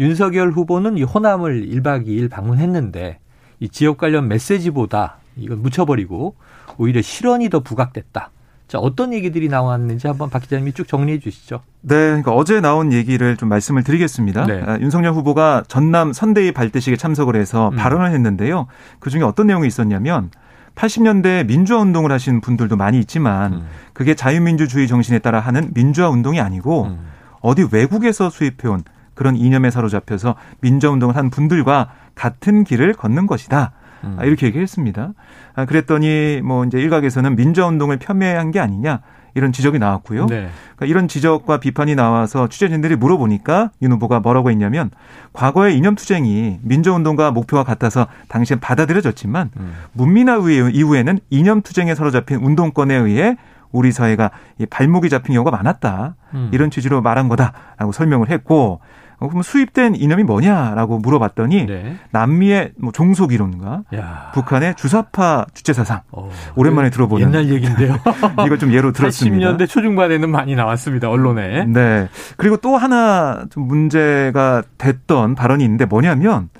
[0.00, 3.18] 윤석열 후보는 이 호남을 1박 2일 방문했는데
[3.60, 6.36] 이 지역 관련 메시지보다 이걸 묻혀버리고
[6.78, 8.30] 오히려 실언이 더 부각됐다.
[8.68, 11.60] 자, 어떤 얘기들이 나왔는지 한번 박 기자님이 쭉 정리해 주시죠.
[11.82, 14.46] 네, 그러니까 어제 나온 얘기를 좀 말씀을 드리겠습니다.
[14.46, 14.62] 네.
[14.66, 17.76] 아, 윤석열 후보가 전남 선대위 발대식에 참석을 해서 음.
[17.76, 18.66] 발언을 했는데요.
[18.98, 20.30] 그 중에 어떤 내용이 있었냐면
[20.74, 23.66] 80년대 민주화 운동을 하신 분들도 많이 있지만 음.
[23.92, 26.98] 그게 자유민주주의 정신에 따라 하는 민주화 운동이 아니고 음.
[27.40, 28.82] 어디 외국에서 수입해온
[29.14, 33.72] 그런 이념에 사로잡혀서 민주화 운동을 한 분들과 같은 길을 걷는 것이다.
[34.04, 34.18] 음.
[34.22, 35.12] 이렇게 얘기했습니다.
[35.54, 39.00] 아, 그랬더니 뭐 이제 일각에서는 민주화 운동을 폄훼한 게 아니냐
[39.34, 40.26] 이런 지적이 나왔고요.
[40.26, 40.48] 네.
[40.76, 44.90] 그러니까 이런 지적과 비판이 나와서 취재진들이 물어보니까 윤 후보가 뭐라고 했냐면
[45.34, 49.74] 과거의 이념 투쟁이 민주화 운동과 목표가 같아서 당시엔 받아들여졌지만 음.
[49.92, 50.38] 문민화
[50.72, 53.36] 이후에는 이념 투쟁에 사로잡힌 운동권에 의해
[53.72, 54.30] 우리 사회가
[54.70, 56.16] 발목이 잡힌 경우가 많았다.
[56.32, 56.50] 음.
[56.52, 58.80] 이런 취지로 말한 거다라고 설명을 했고
[59.18, 61.96] 어, 그럼 수입된 이념이 뭐냐라고 물어봤더니 네.
[62.10, 64.30] 남미의 뭐 종속 이론과 야.
[64.34, 67.96] 북한의 주사파 주체 사상 어, 오랜만에 들어보는 옛날 얘기인데요.
[68.44, 69.52] 이걸 좀 예로 들었습니다.
[69.52, 71.64] 80년대 초중반에는 많이 나왔습니다 언론에.
[71.64, 72.08] 네.
[72.36, 76.50] 그리고 또 하나 좀 문제가 됐던 발언이 있는데 뭐냐면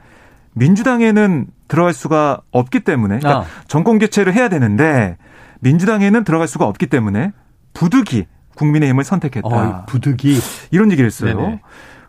[0.54, 3.66] 민주당에는 들어갈 수가 없기 때문에 그러니까 아.
[3.68, 5.18] 정권 교체를 해야 되는데
[5.60, 7.32] 민주당에는 들어갈 수가 없기 때문에
[7.74, 9.48] 부득이 국민의힘을 선택했다.
[9.48, 10.38] 어, 부득이
[10.70, 11.36] 이런 얘기를 했어요.
[11.36, 11.60] 네네.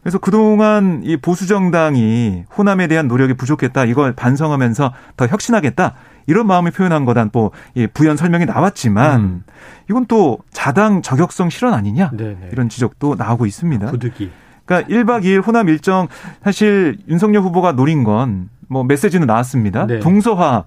[0.08, 3.84] 그래서 그동안 이 보수 정당이 호남에 대한 노력이 부족했다.
[3.84, 5.96] 이걸 반성하면서 더 혁신하겠다.
[6.28, 7.52] 이런 마음을 표현한 거단 또
[7.94, 9.44] 부연 설명이 나왔지만 음.
[9.90, 12.52] 이건 또 자당 저격성 실현 아니냐 네네.
[12.54, 13.92] 이런 지적도 나오고 있습니다.
[13.92, 14.32] 부득이.
[14.64, 16.08] 그러니까 1박 2일 호남 일정
[16.42, 19.88] 사실 윤석열 후보가 노린 건 뭐 메시지는 나왔습니다.
[19.88, 20.00] 네.
[20.00, 20.66] 동서화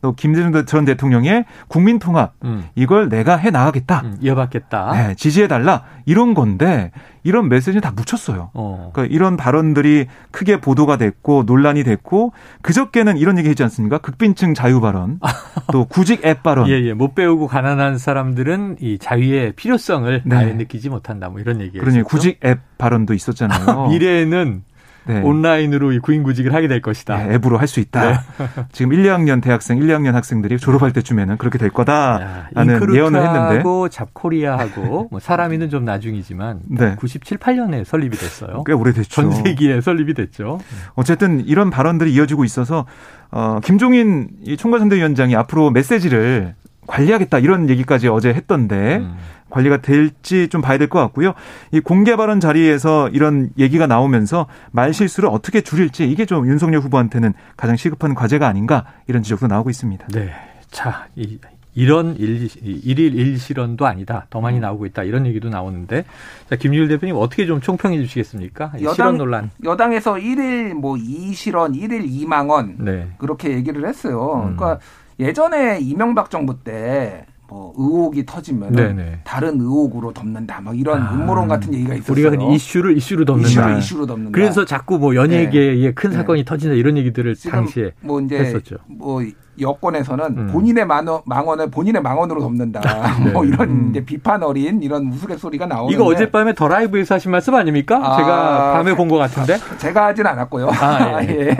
[0.00, 2.64] 또 김대중 전 대통령의 국민 통합 음.
[2.74, 4.00] 이걸 내가 해 나가겠다.
[4.04, 4.92] 음, 이어받겠다.
[4.92, 5.84] 네, 지지해 달라.
[6.06, 6.90] 이런 건데
[7.22, 8.50] 이런 메시지는 다 묻혔어요.
[8.54, 8.90] 어.
[8.92, 12.32] 그러니까 이런 발언들이 크게 보도가 됐고 논란이 됐고
[12.62, 13.98] 그저께는 이런 얘기 했지 않습니까?
[13.98, 15.20] 극빈층 자유 발언,
[15.70, 16.68] 또 구직 앱 발언.
[16.68, 16.94] 예, 예.
[16.94, 20.36] 못 배우고 가난한 사람들은 이 자유의 필요성을 네.
[20.36, 21.28] 아예 느끼지 못한다.
[21.28, 21.78] 뭐 이런 얘기.
[21.78, 23.88] 그러니 구직 앱 발언도 있었잖아요.
[23.92, 24.62] 미래에는
[25.04, 25.20] 네.
[25.22, 27.24] 온라인으로 구인구직을 하게 될 것이다.
[27.24, 28.10] 네, 앱으로 할 수 있다.
[28.10, 28.16] 네.
[28.72, 33.62] 지금 1, 2학년 대학생, 1, 2학년 학생들이 졸업할 때쯤에는 그렇게 될 거다라는 예언을 했는데.
[33.90, 36.96] 잡코리아하고 뭐 사람이는 좀 나중이지만 네.
[36.96, 38.64] 97, 8년에 설립이 됐어요.
[38.64, 39.08] 꽤 오래됐죠.
[39.08, 40.58] 전 세기에 설립이 됐죠.
[40.94, 42.86] 어쨌든 이런 발언들이 이어지고 있어서
[43.30, 46.54] 어, 김종인 총괄선대위원장이 앞으로 메시지를
[46.90, 49.14] 관리하겠다 이런 얘기까지 어제 했던데 음.
[49.48, 51.34] 관리가 될지 좀 봐야 될 것 같고요.
[51.72, 57.32] 이 공개 발언 자리에서 이런 얘기가 나오면서 말 실수를 어떻게 줄일지 이게 좀 윤석열 후보한테는
[57.56, 60.06] 가장 시급한 과제가 아닌가 이런 지적도 나오고 있습니다.
[60.12, 60.32] 네.
[60.70, 61.38] 자, 이,
[61.74, 64.26] 이런 일, 일일 일실현도 아니다.
[64.30, 64.62] 더 많이 음.
[64.62, 65.02] 나오고 있다.
[65.04, 66.04] 이런 얘기도 나오는데.
[66.48, 68.72] 자, 김유일 대표님 어떻게 좀 총평해 주시겠습니까?
[68.82, 69.50] 여당, 실현 논란.
[69.64, 73.08] 여당에서 일일 뭐 이실현, 일일 이망원 네.
[73.18, 74.44] 그렇게 얘기를 했어요.
[74.48, 74.56] 음.
[74.56, 74.78] 그러니까
[75.20, 81.74] 예전에 이명박 정부 때 뭐 의혹이 터지면 다른 의혹으로 덮는다 막 이런 아, 음모론 같은
[81.74, 82.28] 얘기가 있었어요.
[82.28, 83.48] 우리가 이슈를 이슈로 덮는다.
[83.50, 84.30] 이슈를 이슈로 덮는다.
[84.30, 85.92] 그래서 자꾸 뭐 연예계에 네.
[85.92, 86.44] 큰 사건이 네.
[86.44, 88.76] 터진다 이런 얘기들을 당시에 뭐 이제 했었죠.
[88.86, 89.20] 뭐
[89.60, 90.46] 여권에서는 음.
[90.52, 92.80] 본인의 망언, 망언을 본인의 망언으로 덮는다.
[93.24, 93.32] 네.
[93.32, 93.86] 뭐 이런 음.
[93.90, 97.96] 이제 비판 어린 이런 우스갯소리가 나오는데 이거 어젯밤에 더 라이브에서 하신 말씀 아닙니까?
[98.00, 99.56] 아, 제가 밤에 본 것 같은데.
[99.78, 100.68] 제가 하진 않았고요.
[100.70, 101.28] 아, 예.
[101.50, 101.56] 예.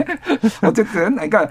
[0.63, 1.49] 어쨌든 그러니까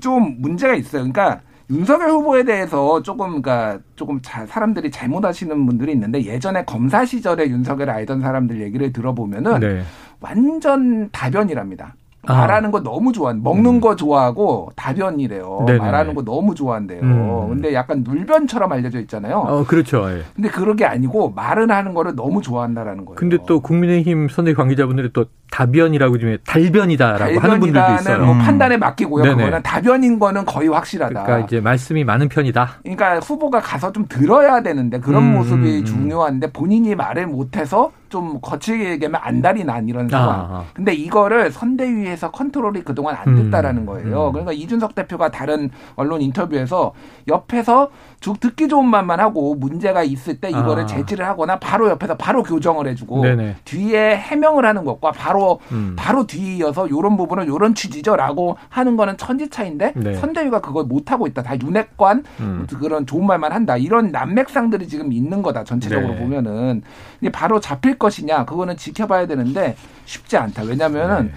[0.00, 1.02] 좀 문제가 있어요.
[1.02, 7.04] 그러니까 윤석열 후보에 대해서 조금 그러니까 조금 자, 사람들이 잘못 하시는 분들이 있는데 예전에 검사
[7.04, 9.82] 시절에 윤석열 알던 사람들 얘기를 들어보면은 네.
[10.20, 11.94] 완전 다변이랍니다.
[12.28, 12.40] 아.
[12.40, 13.32] 말하는 거 너무 좋아.
[13.32, 13.80] 먹는 음.
[13.80, 15.64] 거 좋아하고 다변이래요.
[15.66, 15.78] 네네.
[15.78, 17.00] 말하는 거 너무 좋아한대요.
[17.02, 17.48] 음.
[17.48, 19.38] 근데 약간 물변처럼 알려져 있잖아요.
[19.38, 20.10] 어, 그렇죠.
[20.10, 20.22] 예.
[20.34, 23.16] 근데 그런 게 아니고 말은 하는 거를 너무 좋아한다라는 거예요.
[23.16, 28.24] 근데 또 국민의힘 선대 관계자분들이 또 다변이라고 좀 달변이다라고 하는 분들도 있어요.
[28.24, 28.38] 뭐 음.
[28.38, 29.22] 판단에 맡기고요.
[29.24, 29.36] 네네.
[29.36, 31.22] 그거는 다변인 거는 거의 확실하다.
[31.22, 32.78] 그러니까 이제 말씀이 많은 편이다.
[32.82, 35.84] 그러니까 후보가 가서 좀 들어야 되는데 그런 음, 모습이 음, 음.
[35.84, 40.30] 중요한데 본인이 말을 못해서 좀 거칠게 얘기하면 안달이 난 이런 상황.
[40.30, 40.64] 아, 아.
[40.74, 44.28] 근데 이거를 선대위에서 컨트롤이 그동안 안 됐다라는 음, 거예요.
[44.28, 44.32] 음.
[44.32, 46.92] 그러니까 이준석 대표가 다른 언론 인터뷰에서
[47.28, 47.90] 옆에서
[48.26, 50.86] 쭉 듣기 좋은 말만 하고 문제가 있을 때 이거를 아.
[50.86, 53.54] 제지를 하거나 바로 옆에서 바로 교정을 해주고 네네.
[53.64, 55.94] 뒤에 해명을 하는 것과 바로 음.
[55.96, 60.14] 바로 뒤에 이어서 요런 부분은 요런 취지죠라고 하는 거는 천지차인데 네.
[60.14, 61.44] 선대위가 그걸 못 하고 있다.
[61.44, 62.66] 다 윤핵관 음.
[62.68, 63.76] 그런 좋은 말만 한다.
[63.76, 65.62] 이런 난맥상들이 지금 있는 거다.
[65.62, 66.18] 전체적으로 네.
[66.18, 66.82] 보면은
[67.30, 70.64] 바로 잡힐 것이냐 그거는 지켜봐야 되는데 쉽지 않다.
[70.64, 71.32] 왜냐면은 네.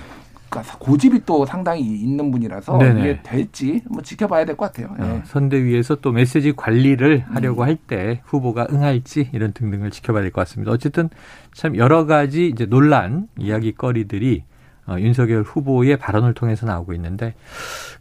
[0.49, 2.99] 그러니까 고집이 또 상당히 있는 분이라서 네네.
[2.99, 4.95] 이게 될지 뭐 지켜봐야 될 것 같아요.
[4.99, 5.21] 네.
[5.25, 7.67] 선대위에서 또 메시지 관리를 하려고 음.
[7.67, 10.71] 할때 후보가 응할지 이런 등등을 지켜봐야 될 것 같습니다.
[10.71, 11.09] 어쨌든
[11.53, 14.43] 참 여러 가지 이제 논란 이야기거리들이
[14.87, 17.35] 어, 윤석열 후보의 발언을 통해서 나오고 있는데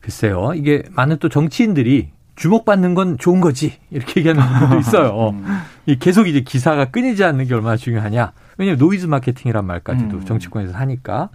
[0.01, 3.75] 글쎄요 이게 많은 또 정치인들이 주목받는 건 좋은 거지.
[3.91, 5.31] 이렇게 얘기하는 분들도 있어요.
[5.31, 5.45] 음.
[5.99, 8.33] 계속 이제 기사가 끊이지 않는 게 얼마나 중요하냐.
[8.59, 10.25] 왜냐하면 노이즈 마케팅이란 말까지도 음.
[10.25, 11.31] 정치권에서 하니까.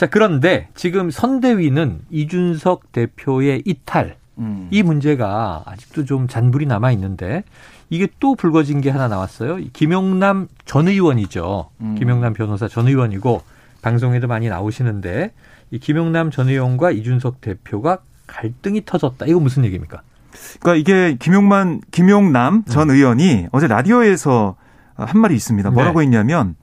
[0.00, 4.66] 자, 그런데 지금 선대위는 이준석 대표의 이탈, 음.
[4.70, 7.44] 이 문제가 아직도 좀 잔불이 남아 있는데
[7.90, 9.58] 이게 또 불거진 게 하나 나왔어요.
[9.74, 11.68] 김용남 전 의원이죠.
[11.82, 11.96] 음.
[11.96, 13.42] 김용남 변호사 전 의원이고
[13.82, 15.32] 방송에도 많이 나오시는데
[15.70, 19.26] 이 김용남 전 의원과 이준석 대표가 갈등이 터졌다.
[19.26, 20.00] 이거 무슨 얘기입니까?
[20.60, 22.94] 그러니까 이게 김용만 김용남 전 음.
[22.94, 24.56] 의원이 어제 라디오에서
[24.94, 25.70] 한 말이 있습니다.
[25.72, 26.06] 뭐라고 네.
[26.06, 26.54] 했냐면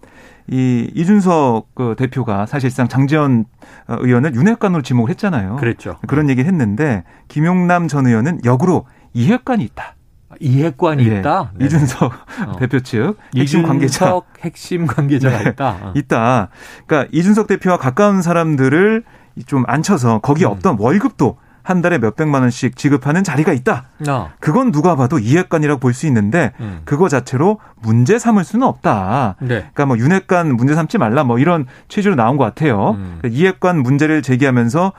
[0.49, 3.45] 이 이준석 그 대표가 사실상 장재현
[3.87, 5.57] 의원을 윤핵관으로 지목을 했잖아요.
[5.57, 5.97] 그랬죠.
[6.07, 9.95] 그런 얘기를 했는데 김용남 전 의원은 역으로 이해관이 있다.
[10.39, 11.51] 이해관이 예, 있다.
[11.55, 11.65] 네.
[11.65, 12.13] 이준석
[12.47, 12.55] 어.
[12.59, 15.49] 대표 측 핵심 관계자 핵심 관계자가 네.
[15.49, 15.77] 있다.
[15.81, 15.93] 어.
[15.95, 16.49] 있다.
[16.85, 19.03] 그러니까 이준석 대표와 가까운 사람들을
[19.45, 20.51] 좀 앉혀서 거기 음.
[20.51, 23.89] 없던 월급도 한 달에 몇백만 원씩 지급하는 자리가 있다.
[24.07, 24.31] 어.
[24.39, 26.79] 그건 누가 봐도 이해관이라고 볼 수 있는데 음.
[26.85, 29.35] 그거 자체로 문제 삼을 수는 없다.
[29.41, 29.47] 네.
[29.47, 32.91] 그러니까 뭐 윤핵관 문제 삼지 말라 뭐 이런 취지로 나온 것 같아요.
[32.91, 33.17] 음.
[33.19, 34.93] 그러니까 이해관 문제를 제기하면서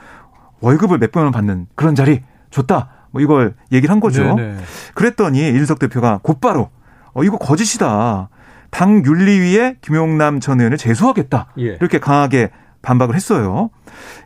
[0.59, 2.89] 월급을 몇백만 원 받는 그런 자리 좋다.
[3.11, 4.35] 뭐 이걸 얘기를 한 거죠.
[4.35, 4.57] 네네.
[4.93, 6.69] 그랬더니 이준석 대표가 곧바로
[7.13, 8.29] 어 이거 거짓이다.
[8.69, 11.47] 당 윤리위에 김용남 전 의원을 제소하겠다.
[11.57, 11.63] 예.
[11.81, 12.51] 이렇게 강하게
[12.81, 13.69] 반박을 했어요.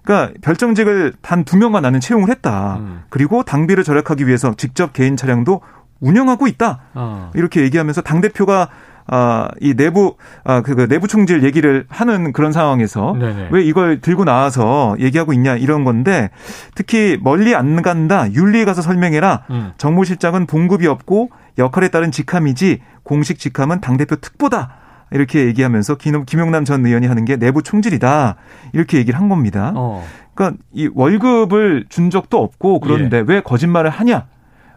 [0.04, 2.78] 그러니까 별정직을 단 두 명만 나는 채용을 했다.
[2.80, 3.02] 음.
[3.10, 5.62] 그리고 당비를 절약하기 위해서 직접 개인 차량도
[6.00, 6.82] 운영하고 있다.
[6.94, 7.32] 어.
[7.34, 8.70] 이렇게 얘기하면서 당 대표가
[9.06, 13.50] 아, 이 내부, 아, 그, 그 내부 총질 얘기를 하는 그런 상황에서 네네.
[13.52, 16.30] 왜 이걸 들고 나와서 얘기하고 있냐 이런 건데
[16.74, 18.32] 특히 멀리 안 간다.
[18.32, 19.44] 윤리에 가서 설명해라.
[19.50, 19.72] 음.
[19.78, 24.78] 정무실장은 봉급이 없고 역할에 따른 직함이지 공식 직함은 당대표 특보다.
[25.14, 25.96] 이렇게 얘기하면서
[26.26, 28.36] 김용남 전 의원이 하는 게 내부 총질이다.
[28.74, 29.72] 이렇게 얘기를 한 겁니다.
[29.76, 30.04] 어.
[30.34, 33.24] 그러니까 이 월급을 준 적도 없고 그런데 예.
[33.26, 34.26] 왜 거짓말을 하냐?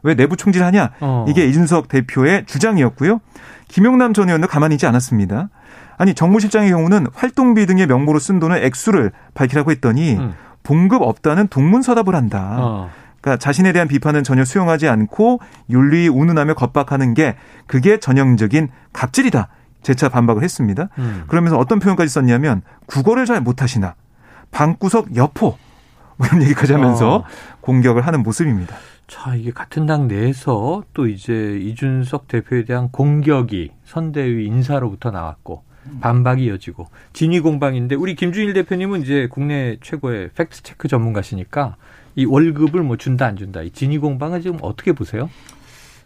[0.03, 0.91] 왜 내부 총질하냐?
[1.01, 1.25] 어.
[1.29, 3.21] 이게 이준석 대표의 주장이었고요.
[3.69, 5.49] 김용남 전 의원도 가만히 있지 않았습니다.
[5.99, 10.35] 아니 정무실장의 경우는 활동비 등의 명목으로 쓴 돈을 액수를 밝히라고 했더니 음.
[10.63, 12.57] 봉급 없다는 동문서답을 한다.
[12.59, 12.91] 어.
[13.21, 19.49] 그러니까 자신에 대한 비판은 전혀 수용하지 않고 윤리 운운하며 겁박하는 게 그게 전형적인 갑질이다.
[19.87, 20.89] 재차 반박을 했습니다.
[20.99, 21.23] 음.
[21.29, 23.95] 그러면서 어떤 표현까지 썼냐면 국어를 잘 못하시나
[24.51, 25.57] 방구석 여포
[26.17, 27.25] 뭐 이런 얘기까지 하면서 어.
[27.61, 28.75] 공격을 하는 모습입니다.
[29.07, 35.63] 자, 이게 같은 당 내에서 또 이제 이준석 대표에 대한 공격이 선대위 인사로부터 나왔고
[36.01, 41.77] 반박이 이어지고 진위 공방인데 우리 김준일 대표님은 이제 국내 최고의 팩트 체크 전문가시니까
[42.17, 45.31] 이 월급을 뭐 준다 안 준다 이 진위 공방은 지금 어떻게 보세요?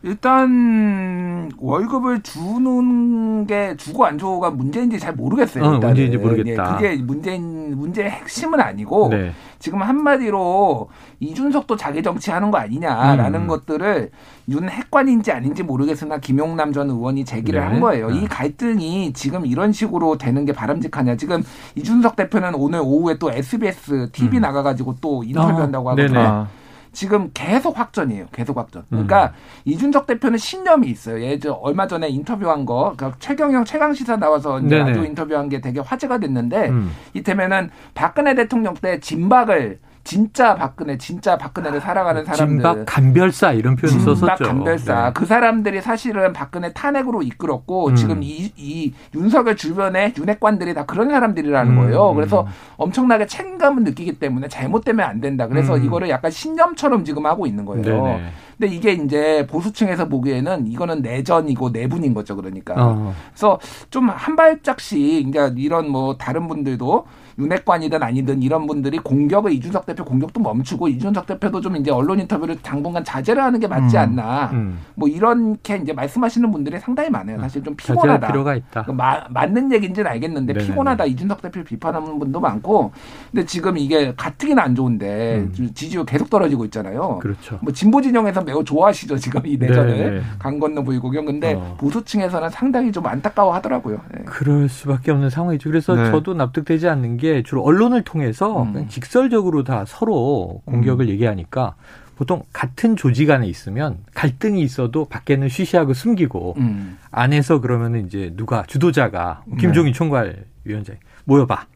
[0.02, 5.62] 일단 월급을 주는 게 주고 안 주고가 문제인지 잘 모르겠어요.
[5.62, 6.78] 어, 문제인지 모르겠다.
[6.80, 9.32] 예, 그게 문제인 문제의 핵심은 아니고 네.
[9.58, 10.88] 지금 한마디로
[11.20, 13.46] 이준석도 자기 정치하는 거 아니냐라는 음.
[13.46, 14.10] 것들을
[14.48, 17.66] 윤 핵관인지 아닌지 모르겠으나 김용남 전 의원이 제기를 네.
[17.66, 18.08] 한 거예요.
[18.10, 18.20] 네.
[18.20, 21.16] 이 갈등이 지금 이런 식으로 되는 게 바람직하냐.
[21.16, 21.42] 지금
[21.74, 24.40] 이준석 대표는 오늘 오후에 또 SBS TV 음.
[24.40, 26.46] 나가가지고 또 인터뷰한다고 아, 하거든요.
[26.92, 28.26] 지금 계속 확전이에요.
[28.32, 28.84] 계속 확전.
[28.90, 29.30] 그러니까 음.
[29.64, 31.22] 이준석 대표는 신념이 있어요.
[31.22, 36.18] 예전 얼마 전에 인터뷰한 거, 그러니까 최경영 최강 시사 나와서 라디오 인터뷰한 게 되게 화제가
[36.18, 36.90] 됐는데 음.
[37.14, 42.46] 이테면은 박근혜 대통령 때 진박을 진짜 박근혜, 진짜 박근혜를 살아가는 사람들.
[42.46, 44.16] 진박 간별사 이런 표현 썼었죠.
[44.16, 45.04] 진박 간별사.
[45.06, 45.10] 네.
[45.14, 47.96] 그 사람들이 사실은 박근혜 탄핵으로 이끌었고 음.
[47.96, 51.78] 지금 이, 이 윤석열 주변에 윤핵관들이 다 그런 사람들이라는 음.
[51.78, 52.14] 거예요.
[52.14, 55.46] 그래서 엄청나게 책임감을 느끼기 때문에 잘못되면 안 된다.
[55.48, 55.84] 그래서 음.
[55.84, 57.82] 이거를 약간 신념처럼 지금 하고 있는 거예요.
[57.82, 58.32] 네네.
[58.58, 62.36] 근데 이게 이제 보수층에서 보기에는 이거는 내전이고 내분인 거죠.
[62.36, 62.74] 그러니까.
[62.76, 63.14] 어.
[63.32, 63.58] 그래서
[63.88, 67.06] 좀 한 발짝씩 이제 이런 뭐 다른 분들도
[67.40, 72.60] 윤핵관이든 아니든 이런 분들이 공격을 이준석 대표 공격도 멈추고 이준석 대표도 좀 이제 언론 인터뷰를
[72.62, 74.00] 당분간 자제를 하는 게 맞지 음.
[74.00, 74.50] 않나.
[74.52, 74.78] 음.
[74.94, 77.40] 뭐 이렇게 이제 말씀하시는 분들이 상당히 많아요.
[77.40, 78.26] 사실 좀 피곤하다.
[78.26, 78.84] 필요가 있다.
[78.92, 80.66] 마, 맞는 얘기인지는 알겠는데 네네네.
[80.70, 81.04] 피곤하다.
[81.06, 82.92] 이준석 대표 비판하는 분도 많고.
[83.30, 85.70] 근데 지금 이게 가뜩이나 안 좋은데 음.
[85.74, 87.18] 지지율 계속 떨어지고 있잖아요.
[87.20, 87.58] 그렇죠.
[87.62, 89.16] 뭐 진보 진영에서 매우 좋아하시죠.
[89.16, 90.22] 지금 이 내전을 네네.
[90.38, 91.76] 강 건너 보이고경 근데 어.
[91.78, 94.00] 보수층에서는 상당히 좀 안타까워 하더라고요.
[94.14, 94.24] 네.
[94.24, 95.70] 그럴 수밖에 없는 상황이죠.
[95.70, 96.10] 그래서 네.
[96.10, 98.88] 저도 납득되지 않는 게 주로 언론을 통해서 음.
[98.88, 101.10] 직설적으로 다 서로 공격을 음.
[101.10, 101.74] 얘기하니까
[102.16, 106.98] 보통 같은 조직 안에 있으면 갈등이 있어도 밖에는 쉬쉬하고 숨기고 음.
[107.10, 109.96] 안에서 그러면은 이제 누가 주도자가 김종인 네.
[109.96, 111.66] 총괄위원장 모여봐.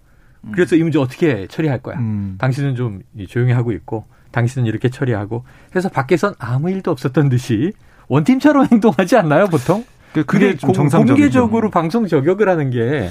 [0.45, 0.53] 음.
[0.53, 1.99] 그래서 이 문제 어떻게 처리할 거야?
[1.99, 2.37] 음.
[2.39, 7.73] 당신은 좀 조용히 하고 있고 당신은 이렇게 처리하고 해서 밖에선 아무 일도 없었던 듯이
[8.09, 9.85] 원팀처럼 행동하지 않나요, 보통?
[10.27, 13.09] 그게 공, 공개적으로 방송 저격을 하는 게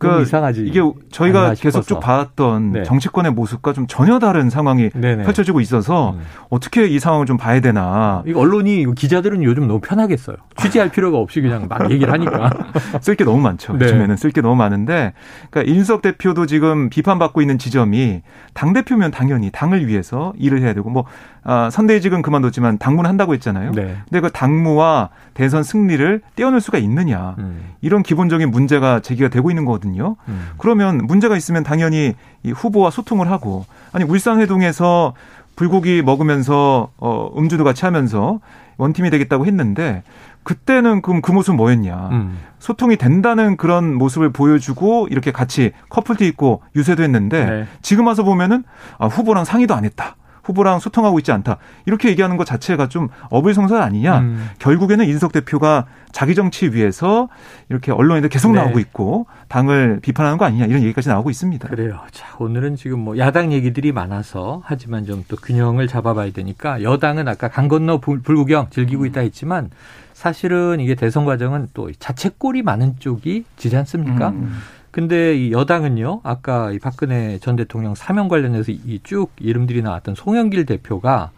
[0.00, 0.62] 그 이상하지.
[0.66, 2.82] 이게 저희가 계속 쭉 봐왔던 네.
[2.84, 5.24] 정치권의 모습과 좀 전혀 다른 상황이 네네.
[5.24, 6.20] 펼쳐지고 있어서 음.
[6.48, 8.22] 어떻게 이 상황을 좀 봐야 되나.
[8.26, 10.36] 이 언론이 기자들은 요즘 너무 편하게 써요.
[10.56, 12.50] 취재할 필요가 없이 그냥 막 얘기를 하니까
[13.02, 13.76] 쓸 게 너무 많죠.
[13.76, 13.84] 네.
[13.84, 15.12] 요즘에는 쓸 게 너무 많은데,
[15.50, 18.22] 그러니까 인석 대표도 지금 비판받고 있는 지점이
[18.54, 21.04] 당 대표면 당연히 당을 위해서 일을 해야 되고 뭐
[21.42, 23.72] 아, 선대위직은 그만뒀지만 당무는 한다고 했잖아요.
[23.72, 23.96] 네.
[24.08, 27.34] 근데 그 당무와 대선 승리를 떼어낼 수가 있느냐.
[27.38, 27.70] 음.
[27.80, 29.89] 이런 기본적인 문제가 제기가 되고 있는 거거든요.
[30.28, 30.48] 음.
[30.58, 35.14] 그러면 문제가 있으면 당연히 이 후보와 소통을 하고 아니 울산회동에서
[35.56, 38.40] 불고기 먹으면서 어 음주도 같이 하면서
[38.78, 40.02] 원팀이 되겠다고 했는데
[40.42, 42.08] 그때는 그럼 그 모습 뭐였냐.
[42.12, 42.38] 음.
[42.58, 47.66] 소통이 된다는 그런 모습을 보여주고 이렇게 같이 커플티 입고 유세도 했는데 네.
[47.82, 48.64] 지금 와서 보면은
[48.98, 50.16] 아, 후보랑 상의도 안 했다.
[50.50, 51.56] 후보랑 소통하고 있지 않다.
[51.86, 54.18] 이렇게 얘기하는 것 자체가 좀 어불성설 아니냐.
[54.18, 54.50] 음.
[54.58, 57.28] 결국에는 인석 대표가 자기 정치 위해서
[57.68, 58.60] 이렇게 언론에도 계속 네.
[58.60, 61.68] 나오고 있고 당을 비판하는 거 아니냐 이런 얘기까지 나오고 있습니다.
[61.68, 62.00] 그래요.
[62.10, 67.48] 자, 오늘은 지금 뭐 야당 얘기들이 많아서 하지만 좀 또 균형을 잡아봐야 되니까 여당은 아까
[67.48, 69.70] 강 건너 불구경 즐기고 있다 했지만
[70.12, 74.30] 사실은 이게 대선 과정은 또 자책골이 많은 쪽이 지지 않습니까?
[74.30, 74.58] 음.
[74.90, 80.66] 근데 이 여당은요, 아까 이 박근혜 전 대통령 사면 관련해서 이 쭉 이름들이 나왔던 송영길
[80.66, 81.30] 대표가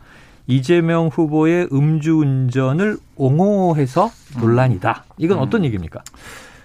[0.46, 4.10] 이재명 후보의 음주운전을 옹호해서
[4.40, 5.04] 논란이다.
[5.18, 5.42] 이건 음.
[5.42, 6.02] 어떤 얘기입니까?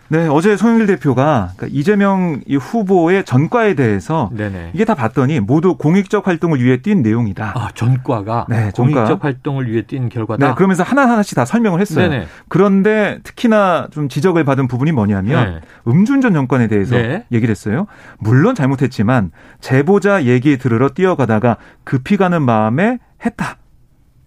[0.09, 4.71] 네, 어제 송영길 대표가 그러니까 이재명 이 후보의 전과에 대해서 네네.
[4.73, 7.53] 이게 다 봤더니 모두 공익적 활동을 위해 뛴 내용이다.
[7.55, 8.93] 아, 전과가 네, 전과.
[8.93, 10.47] 공익적 활동을 위해 뛴 결과다.
[10.47, 12.09] 네, 그러면서 하나하나씩 다 설명을 했어요.
[12.09, 12.27] 네네.
[12.47, 15.61] 그런데 특히나 좀 지적을 받은 부분이 뭐냐면 네.
[15.91, 17.25] 음주운전 정권에 대해서 네.
[17.31, 17.87] 얘기를 했어요.
[18.19, 23.57] 물론 잘못했지만 제보자 얘기 들으러 뛰어가다가 급히 가는 마음에 했다.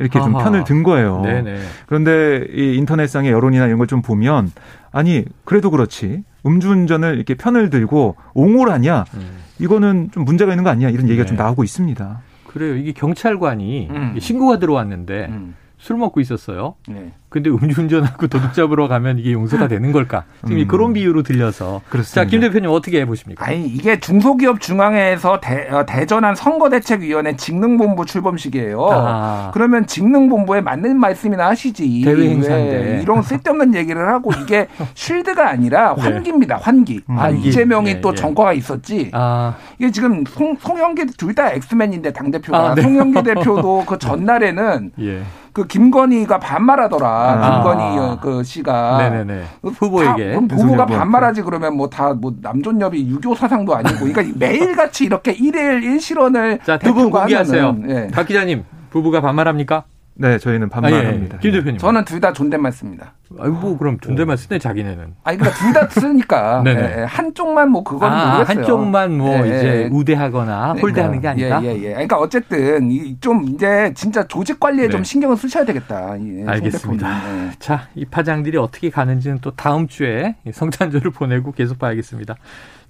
[0.01, 0.45] 이렇게 좀 아하.
[0.45, 1.21] 편을 든 거예요.
[1.23, 1.59] 네네.
[1.87, 4.51] 그런데 이 인터넷상의 여론이나 이런 걸 좀 보면
[4.93, 9.39] 아니 그래도 그렇지 음주운전을 이렇게 편을 들고 옹호를 하냐 음.
[9.59, 11.29] 이거는 좀 문제가 있는 거 아니냐 이런 얘기가 네.
[11.29, 12.21] 좀 나오고 있습니다.
[12.47, 12.77] 그래요.
[12.77, 14.17] 이게 경찰관이 음.
[14.19, 15.55] 신고가 들어왔는데 음.
[15.81, 16.75] 술 먹고 있었어요.
[16.89, 17.11] 네.
[17.31, 20.25] 근데 음주운전하고 도둑 잡으러 가면 이게 용서가 되는 걸까?
[20.45, 20.69] 지금 음.
[20.69, 21.81] 그런 비유로 들려서.
[21.89, 22.23] 그렇습니다.
[22.23, 23.47] 자, 김 대표님 어떻게 해보십니까?
[23.47, 28.89] 아니, 이게 중소기업 중앙회에서 대, 어, 대전한 선거대책위원회 직능본부 출범식이에요.
[28.91, 29.51] 아.
[29.55, 32.03] 그러면 직능본부에 맞는 말씀이나 하시지.
[32.05, 33.01] 대외 행사인데.
[33.03, 36.03] 이런 쓸데없는 얘기를 하고 이게 쉴드가 아니라 네.
[36.03, 37.03] 환기입니다, 환기.
[37.09, 37.19] 음.
[37.19, 38.17] 아, 이재명이 네, 또 네.
[38.17, 39.11] 정과가 있었지.
[39.15, 39.55] 아.
[39.79, 42.59] 이게 지금 송, 송영기 둘 다 엑스맨인데, 당대표가.
[42.73, 42.83] 아, 네.
[42.83, 45.23] 송영기 대표도 그 전날에는 예.
[45.53, 47.09] 그 김건희가 반말하더라.
[47.09, 47.63] 아.
[47.63, 49.45] 김건희 그 씨가 네네네.
[49.63, 55.05] 후보에게 다, 후보가 반말하지 그러면 뭐 다뭐 뭐 남존여비 유교 사상도 아니고 그러니까 매일 같이
[55.05, 57.77] 이렇게 일일 일실언을 자 두 분 공개하세요.
[57.89, 58.09] 예.
[58.13, 59.85] 박 기자님 부부가 반말합니까?
[60.21, 61.37] 네, 저희는 반말합니다.
[61.37, 61.79] 아, 예, 김 대표님.
[61.79, 63.15] 저는 둘 다 존댓말 씁니다.
[63.39, 65.15] 아이고, 뭐 그럼 존댓말 쓰네 자기네는.
[65.25, 67.05] 아니 그러니까 둘 다 쓰니까 네, 네.
[67.05, 68.59] 한쪽만 뭐 그거는 아, 모르겠어요.
[68.59, 69.47] 한쪽만 뭐 네.
[69.49, 70.81] 이제 우대하거나 네.
[70.83, 71.63] 홀대하는 게 아니라.
[71.63, 71.89] 예, 예, 예.
[71.93, 74.91] 그러니까 어쨌든 좀 이제 진짜 조직 관리에 네.
[74.91, 76.17] 좀 신경을 쓰셔야 되겠다.
[76.21, 77.09] 예, 알겠습니다.
[77.09, 77.51] 네.
[77.59, 82.35] 자, 이 파장들이 어떻게 가는지는 또 다음 주에 성탄절을 보내고 계속 봐야겠습니다.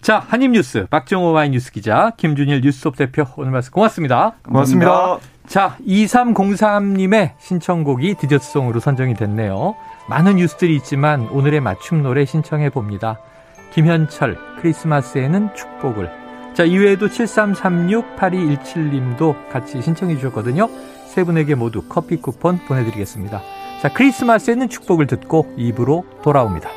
[0.00, 4.32] 자, 한입뉴스 박정호 와이뉴스 기자 김준일 뉴스톱 대표 오늘 말씀 고맙습니다.
[4.42, 4.90] 고맙습니다.
[4.90, 5.39] 고맙습니다.
[5.50, 9.74] 자, 2303님의 신청곡이 디저트송으로 선정이 됐네요.
[10.08, 13.18] 많은 뉴스들이 있지만 오늘의 맞춤 노래 신청해 봅니다.
[13.72, 16.08] 김현철, 크리스마스에는 축복을.
[16.54, 20.68] 자, 이외에도 7336-8217님도 같이 신청해 주셨거든요.
[21.08, 23.40] 세 분에게 모두 커피 쿠폰 보내드리겠습니다.
[23.82, 26.70] 자, 크리스마스에는 축복을 듣고 입으로 돌아옵니다.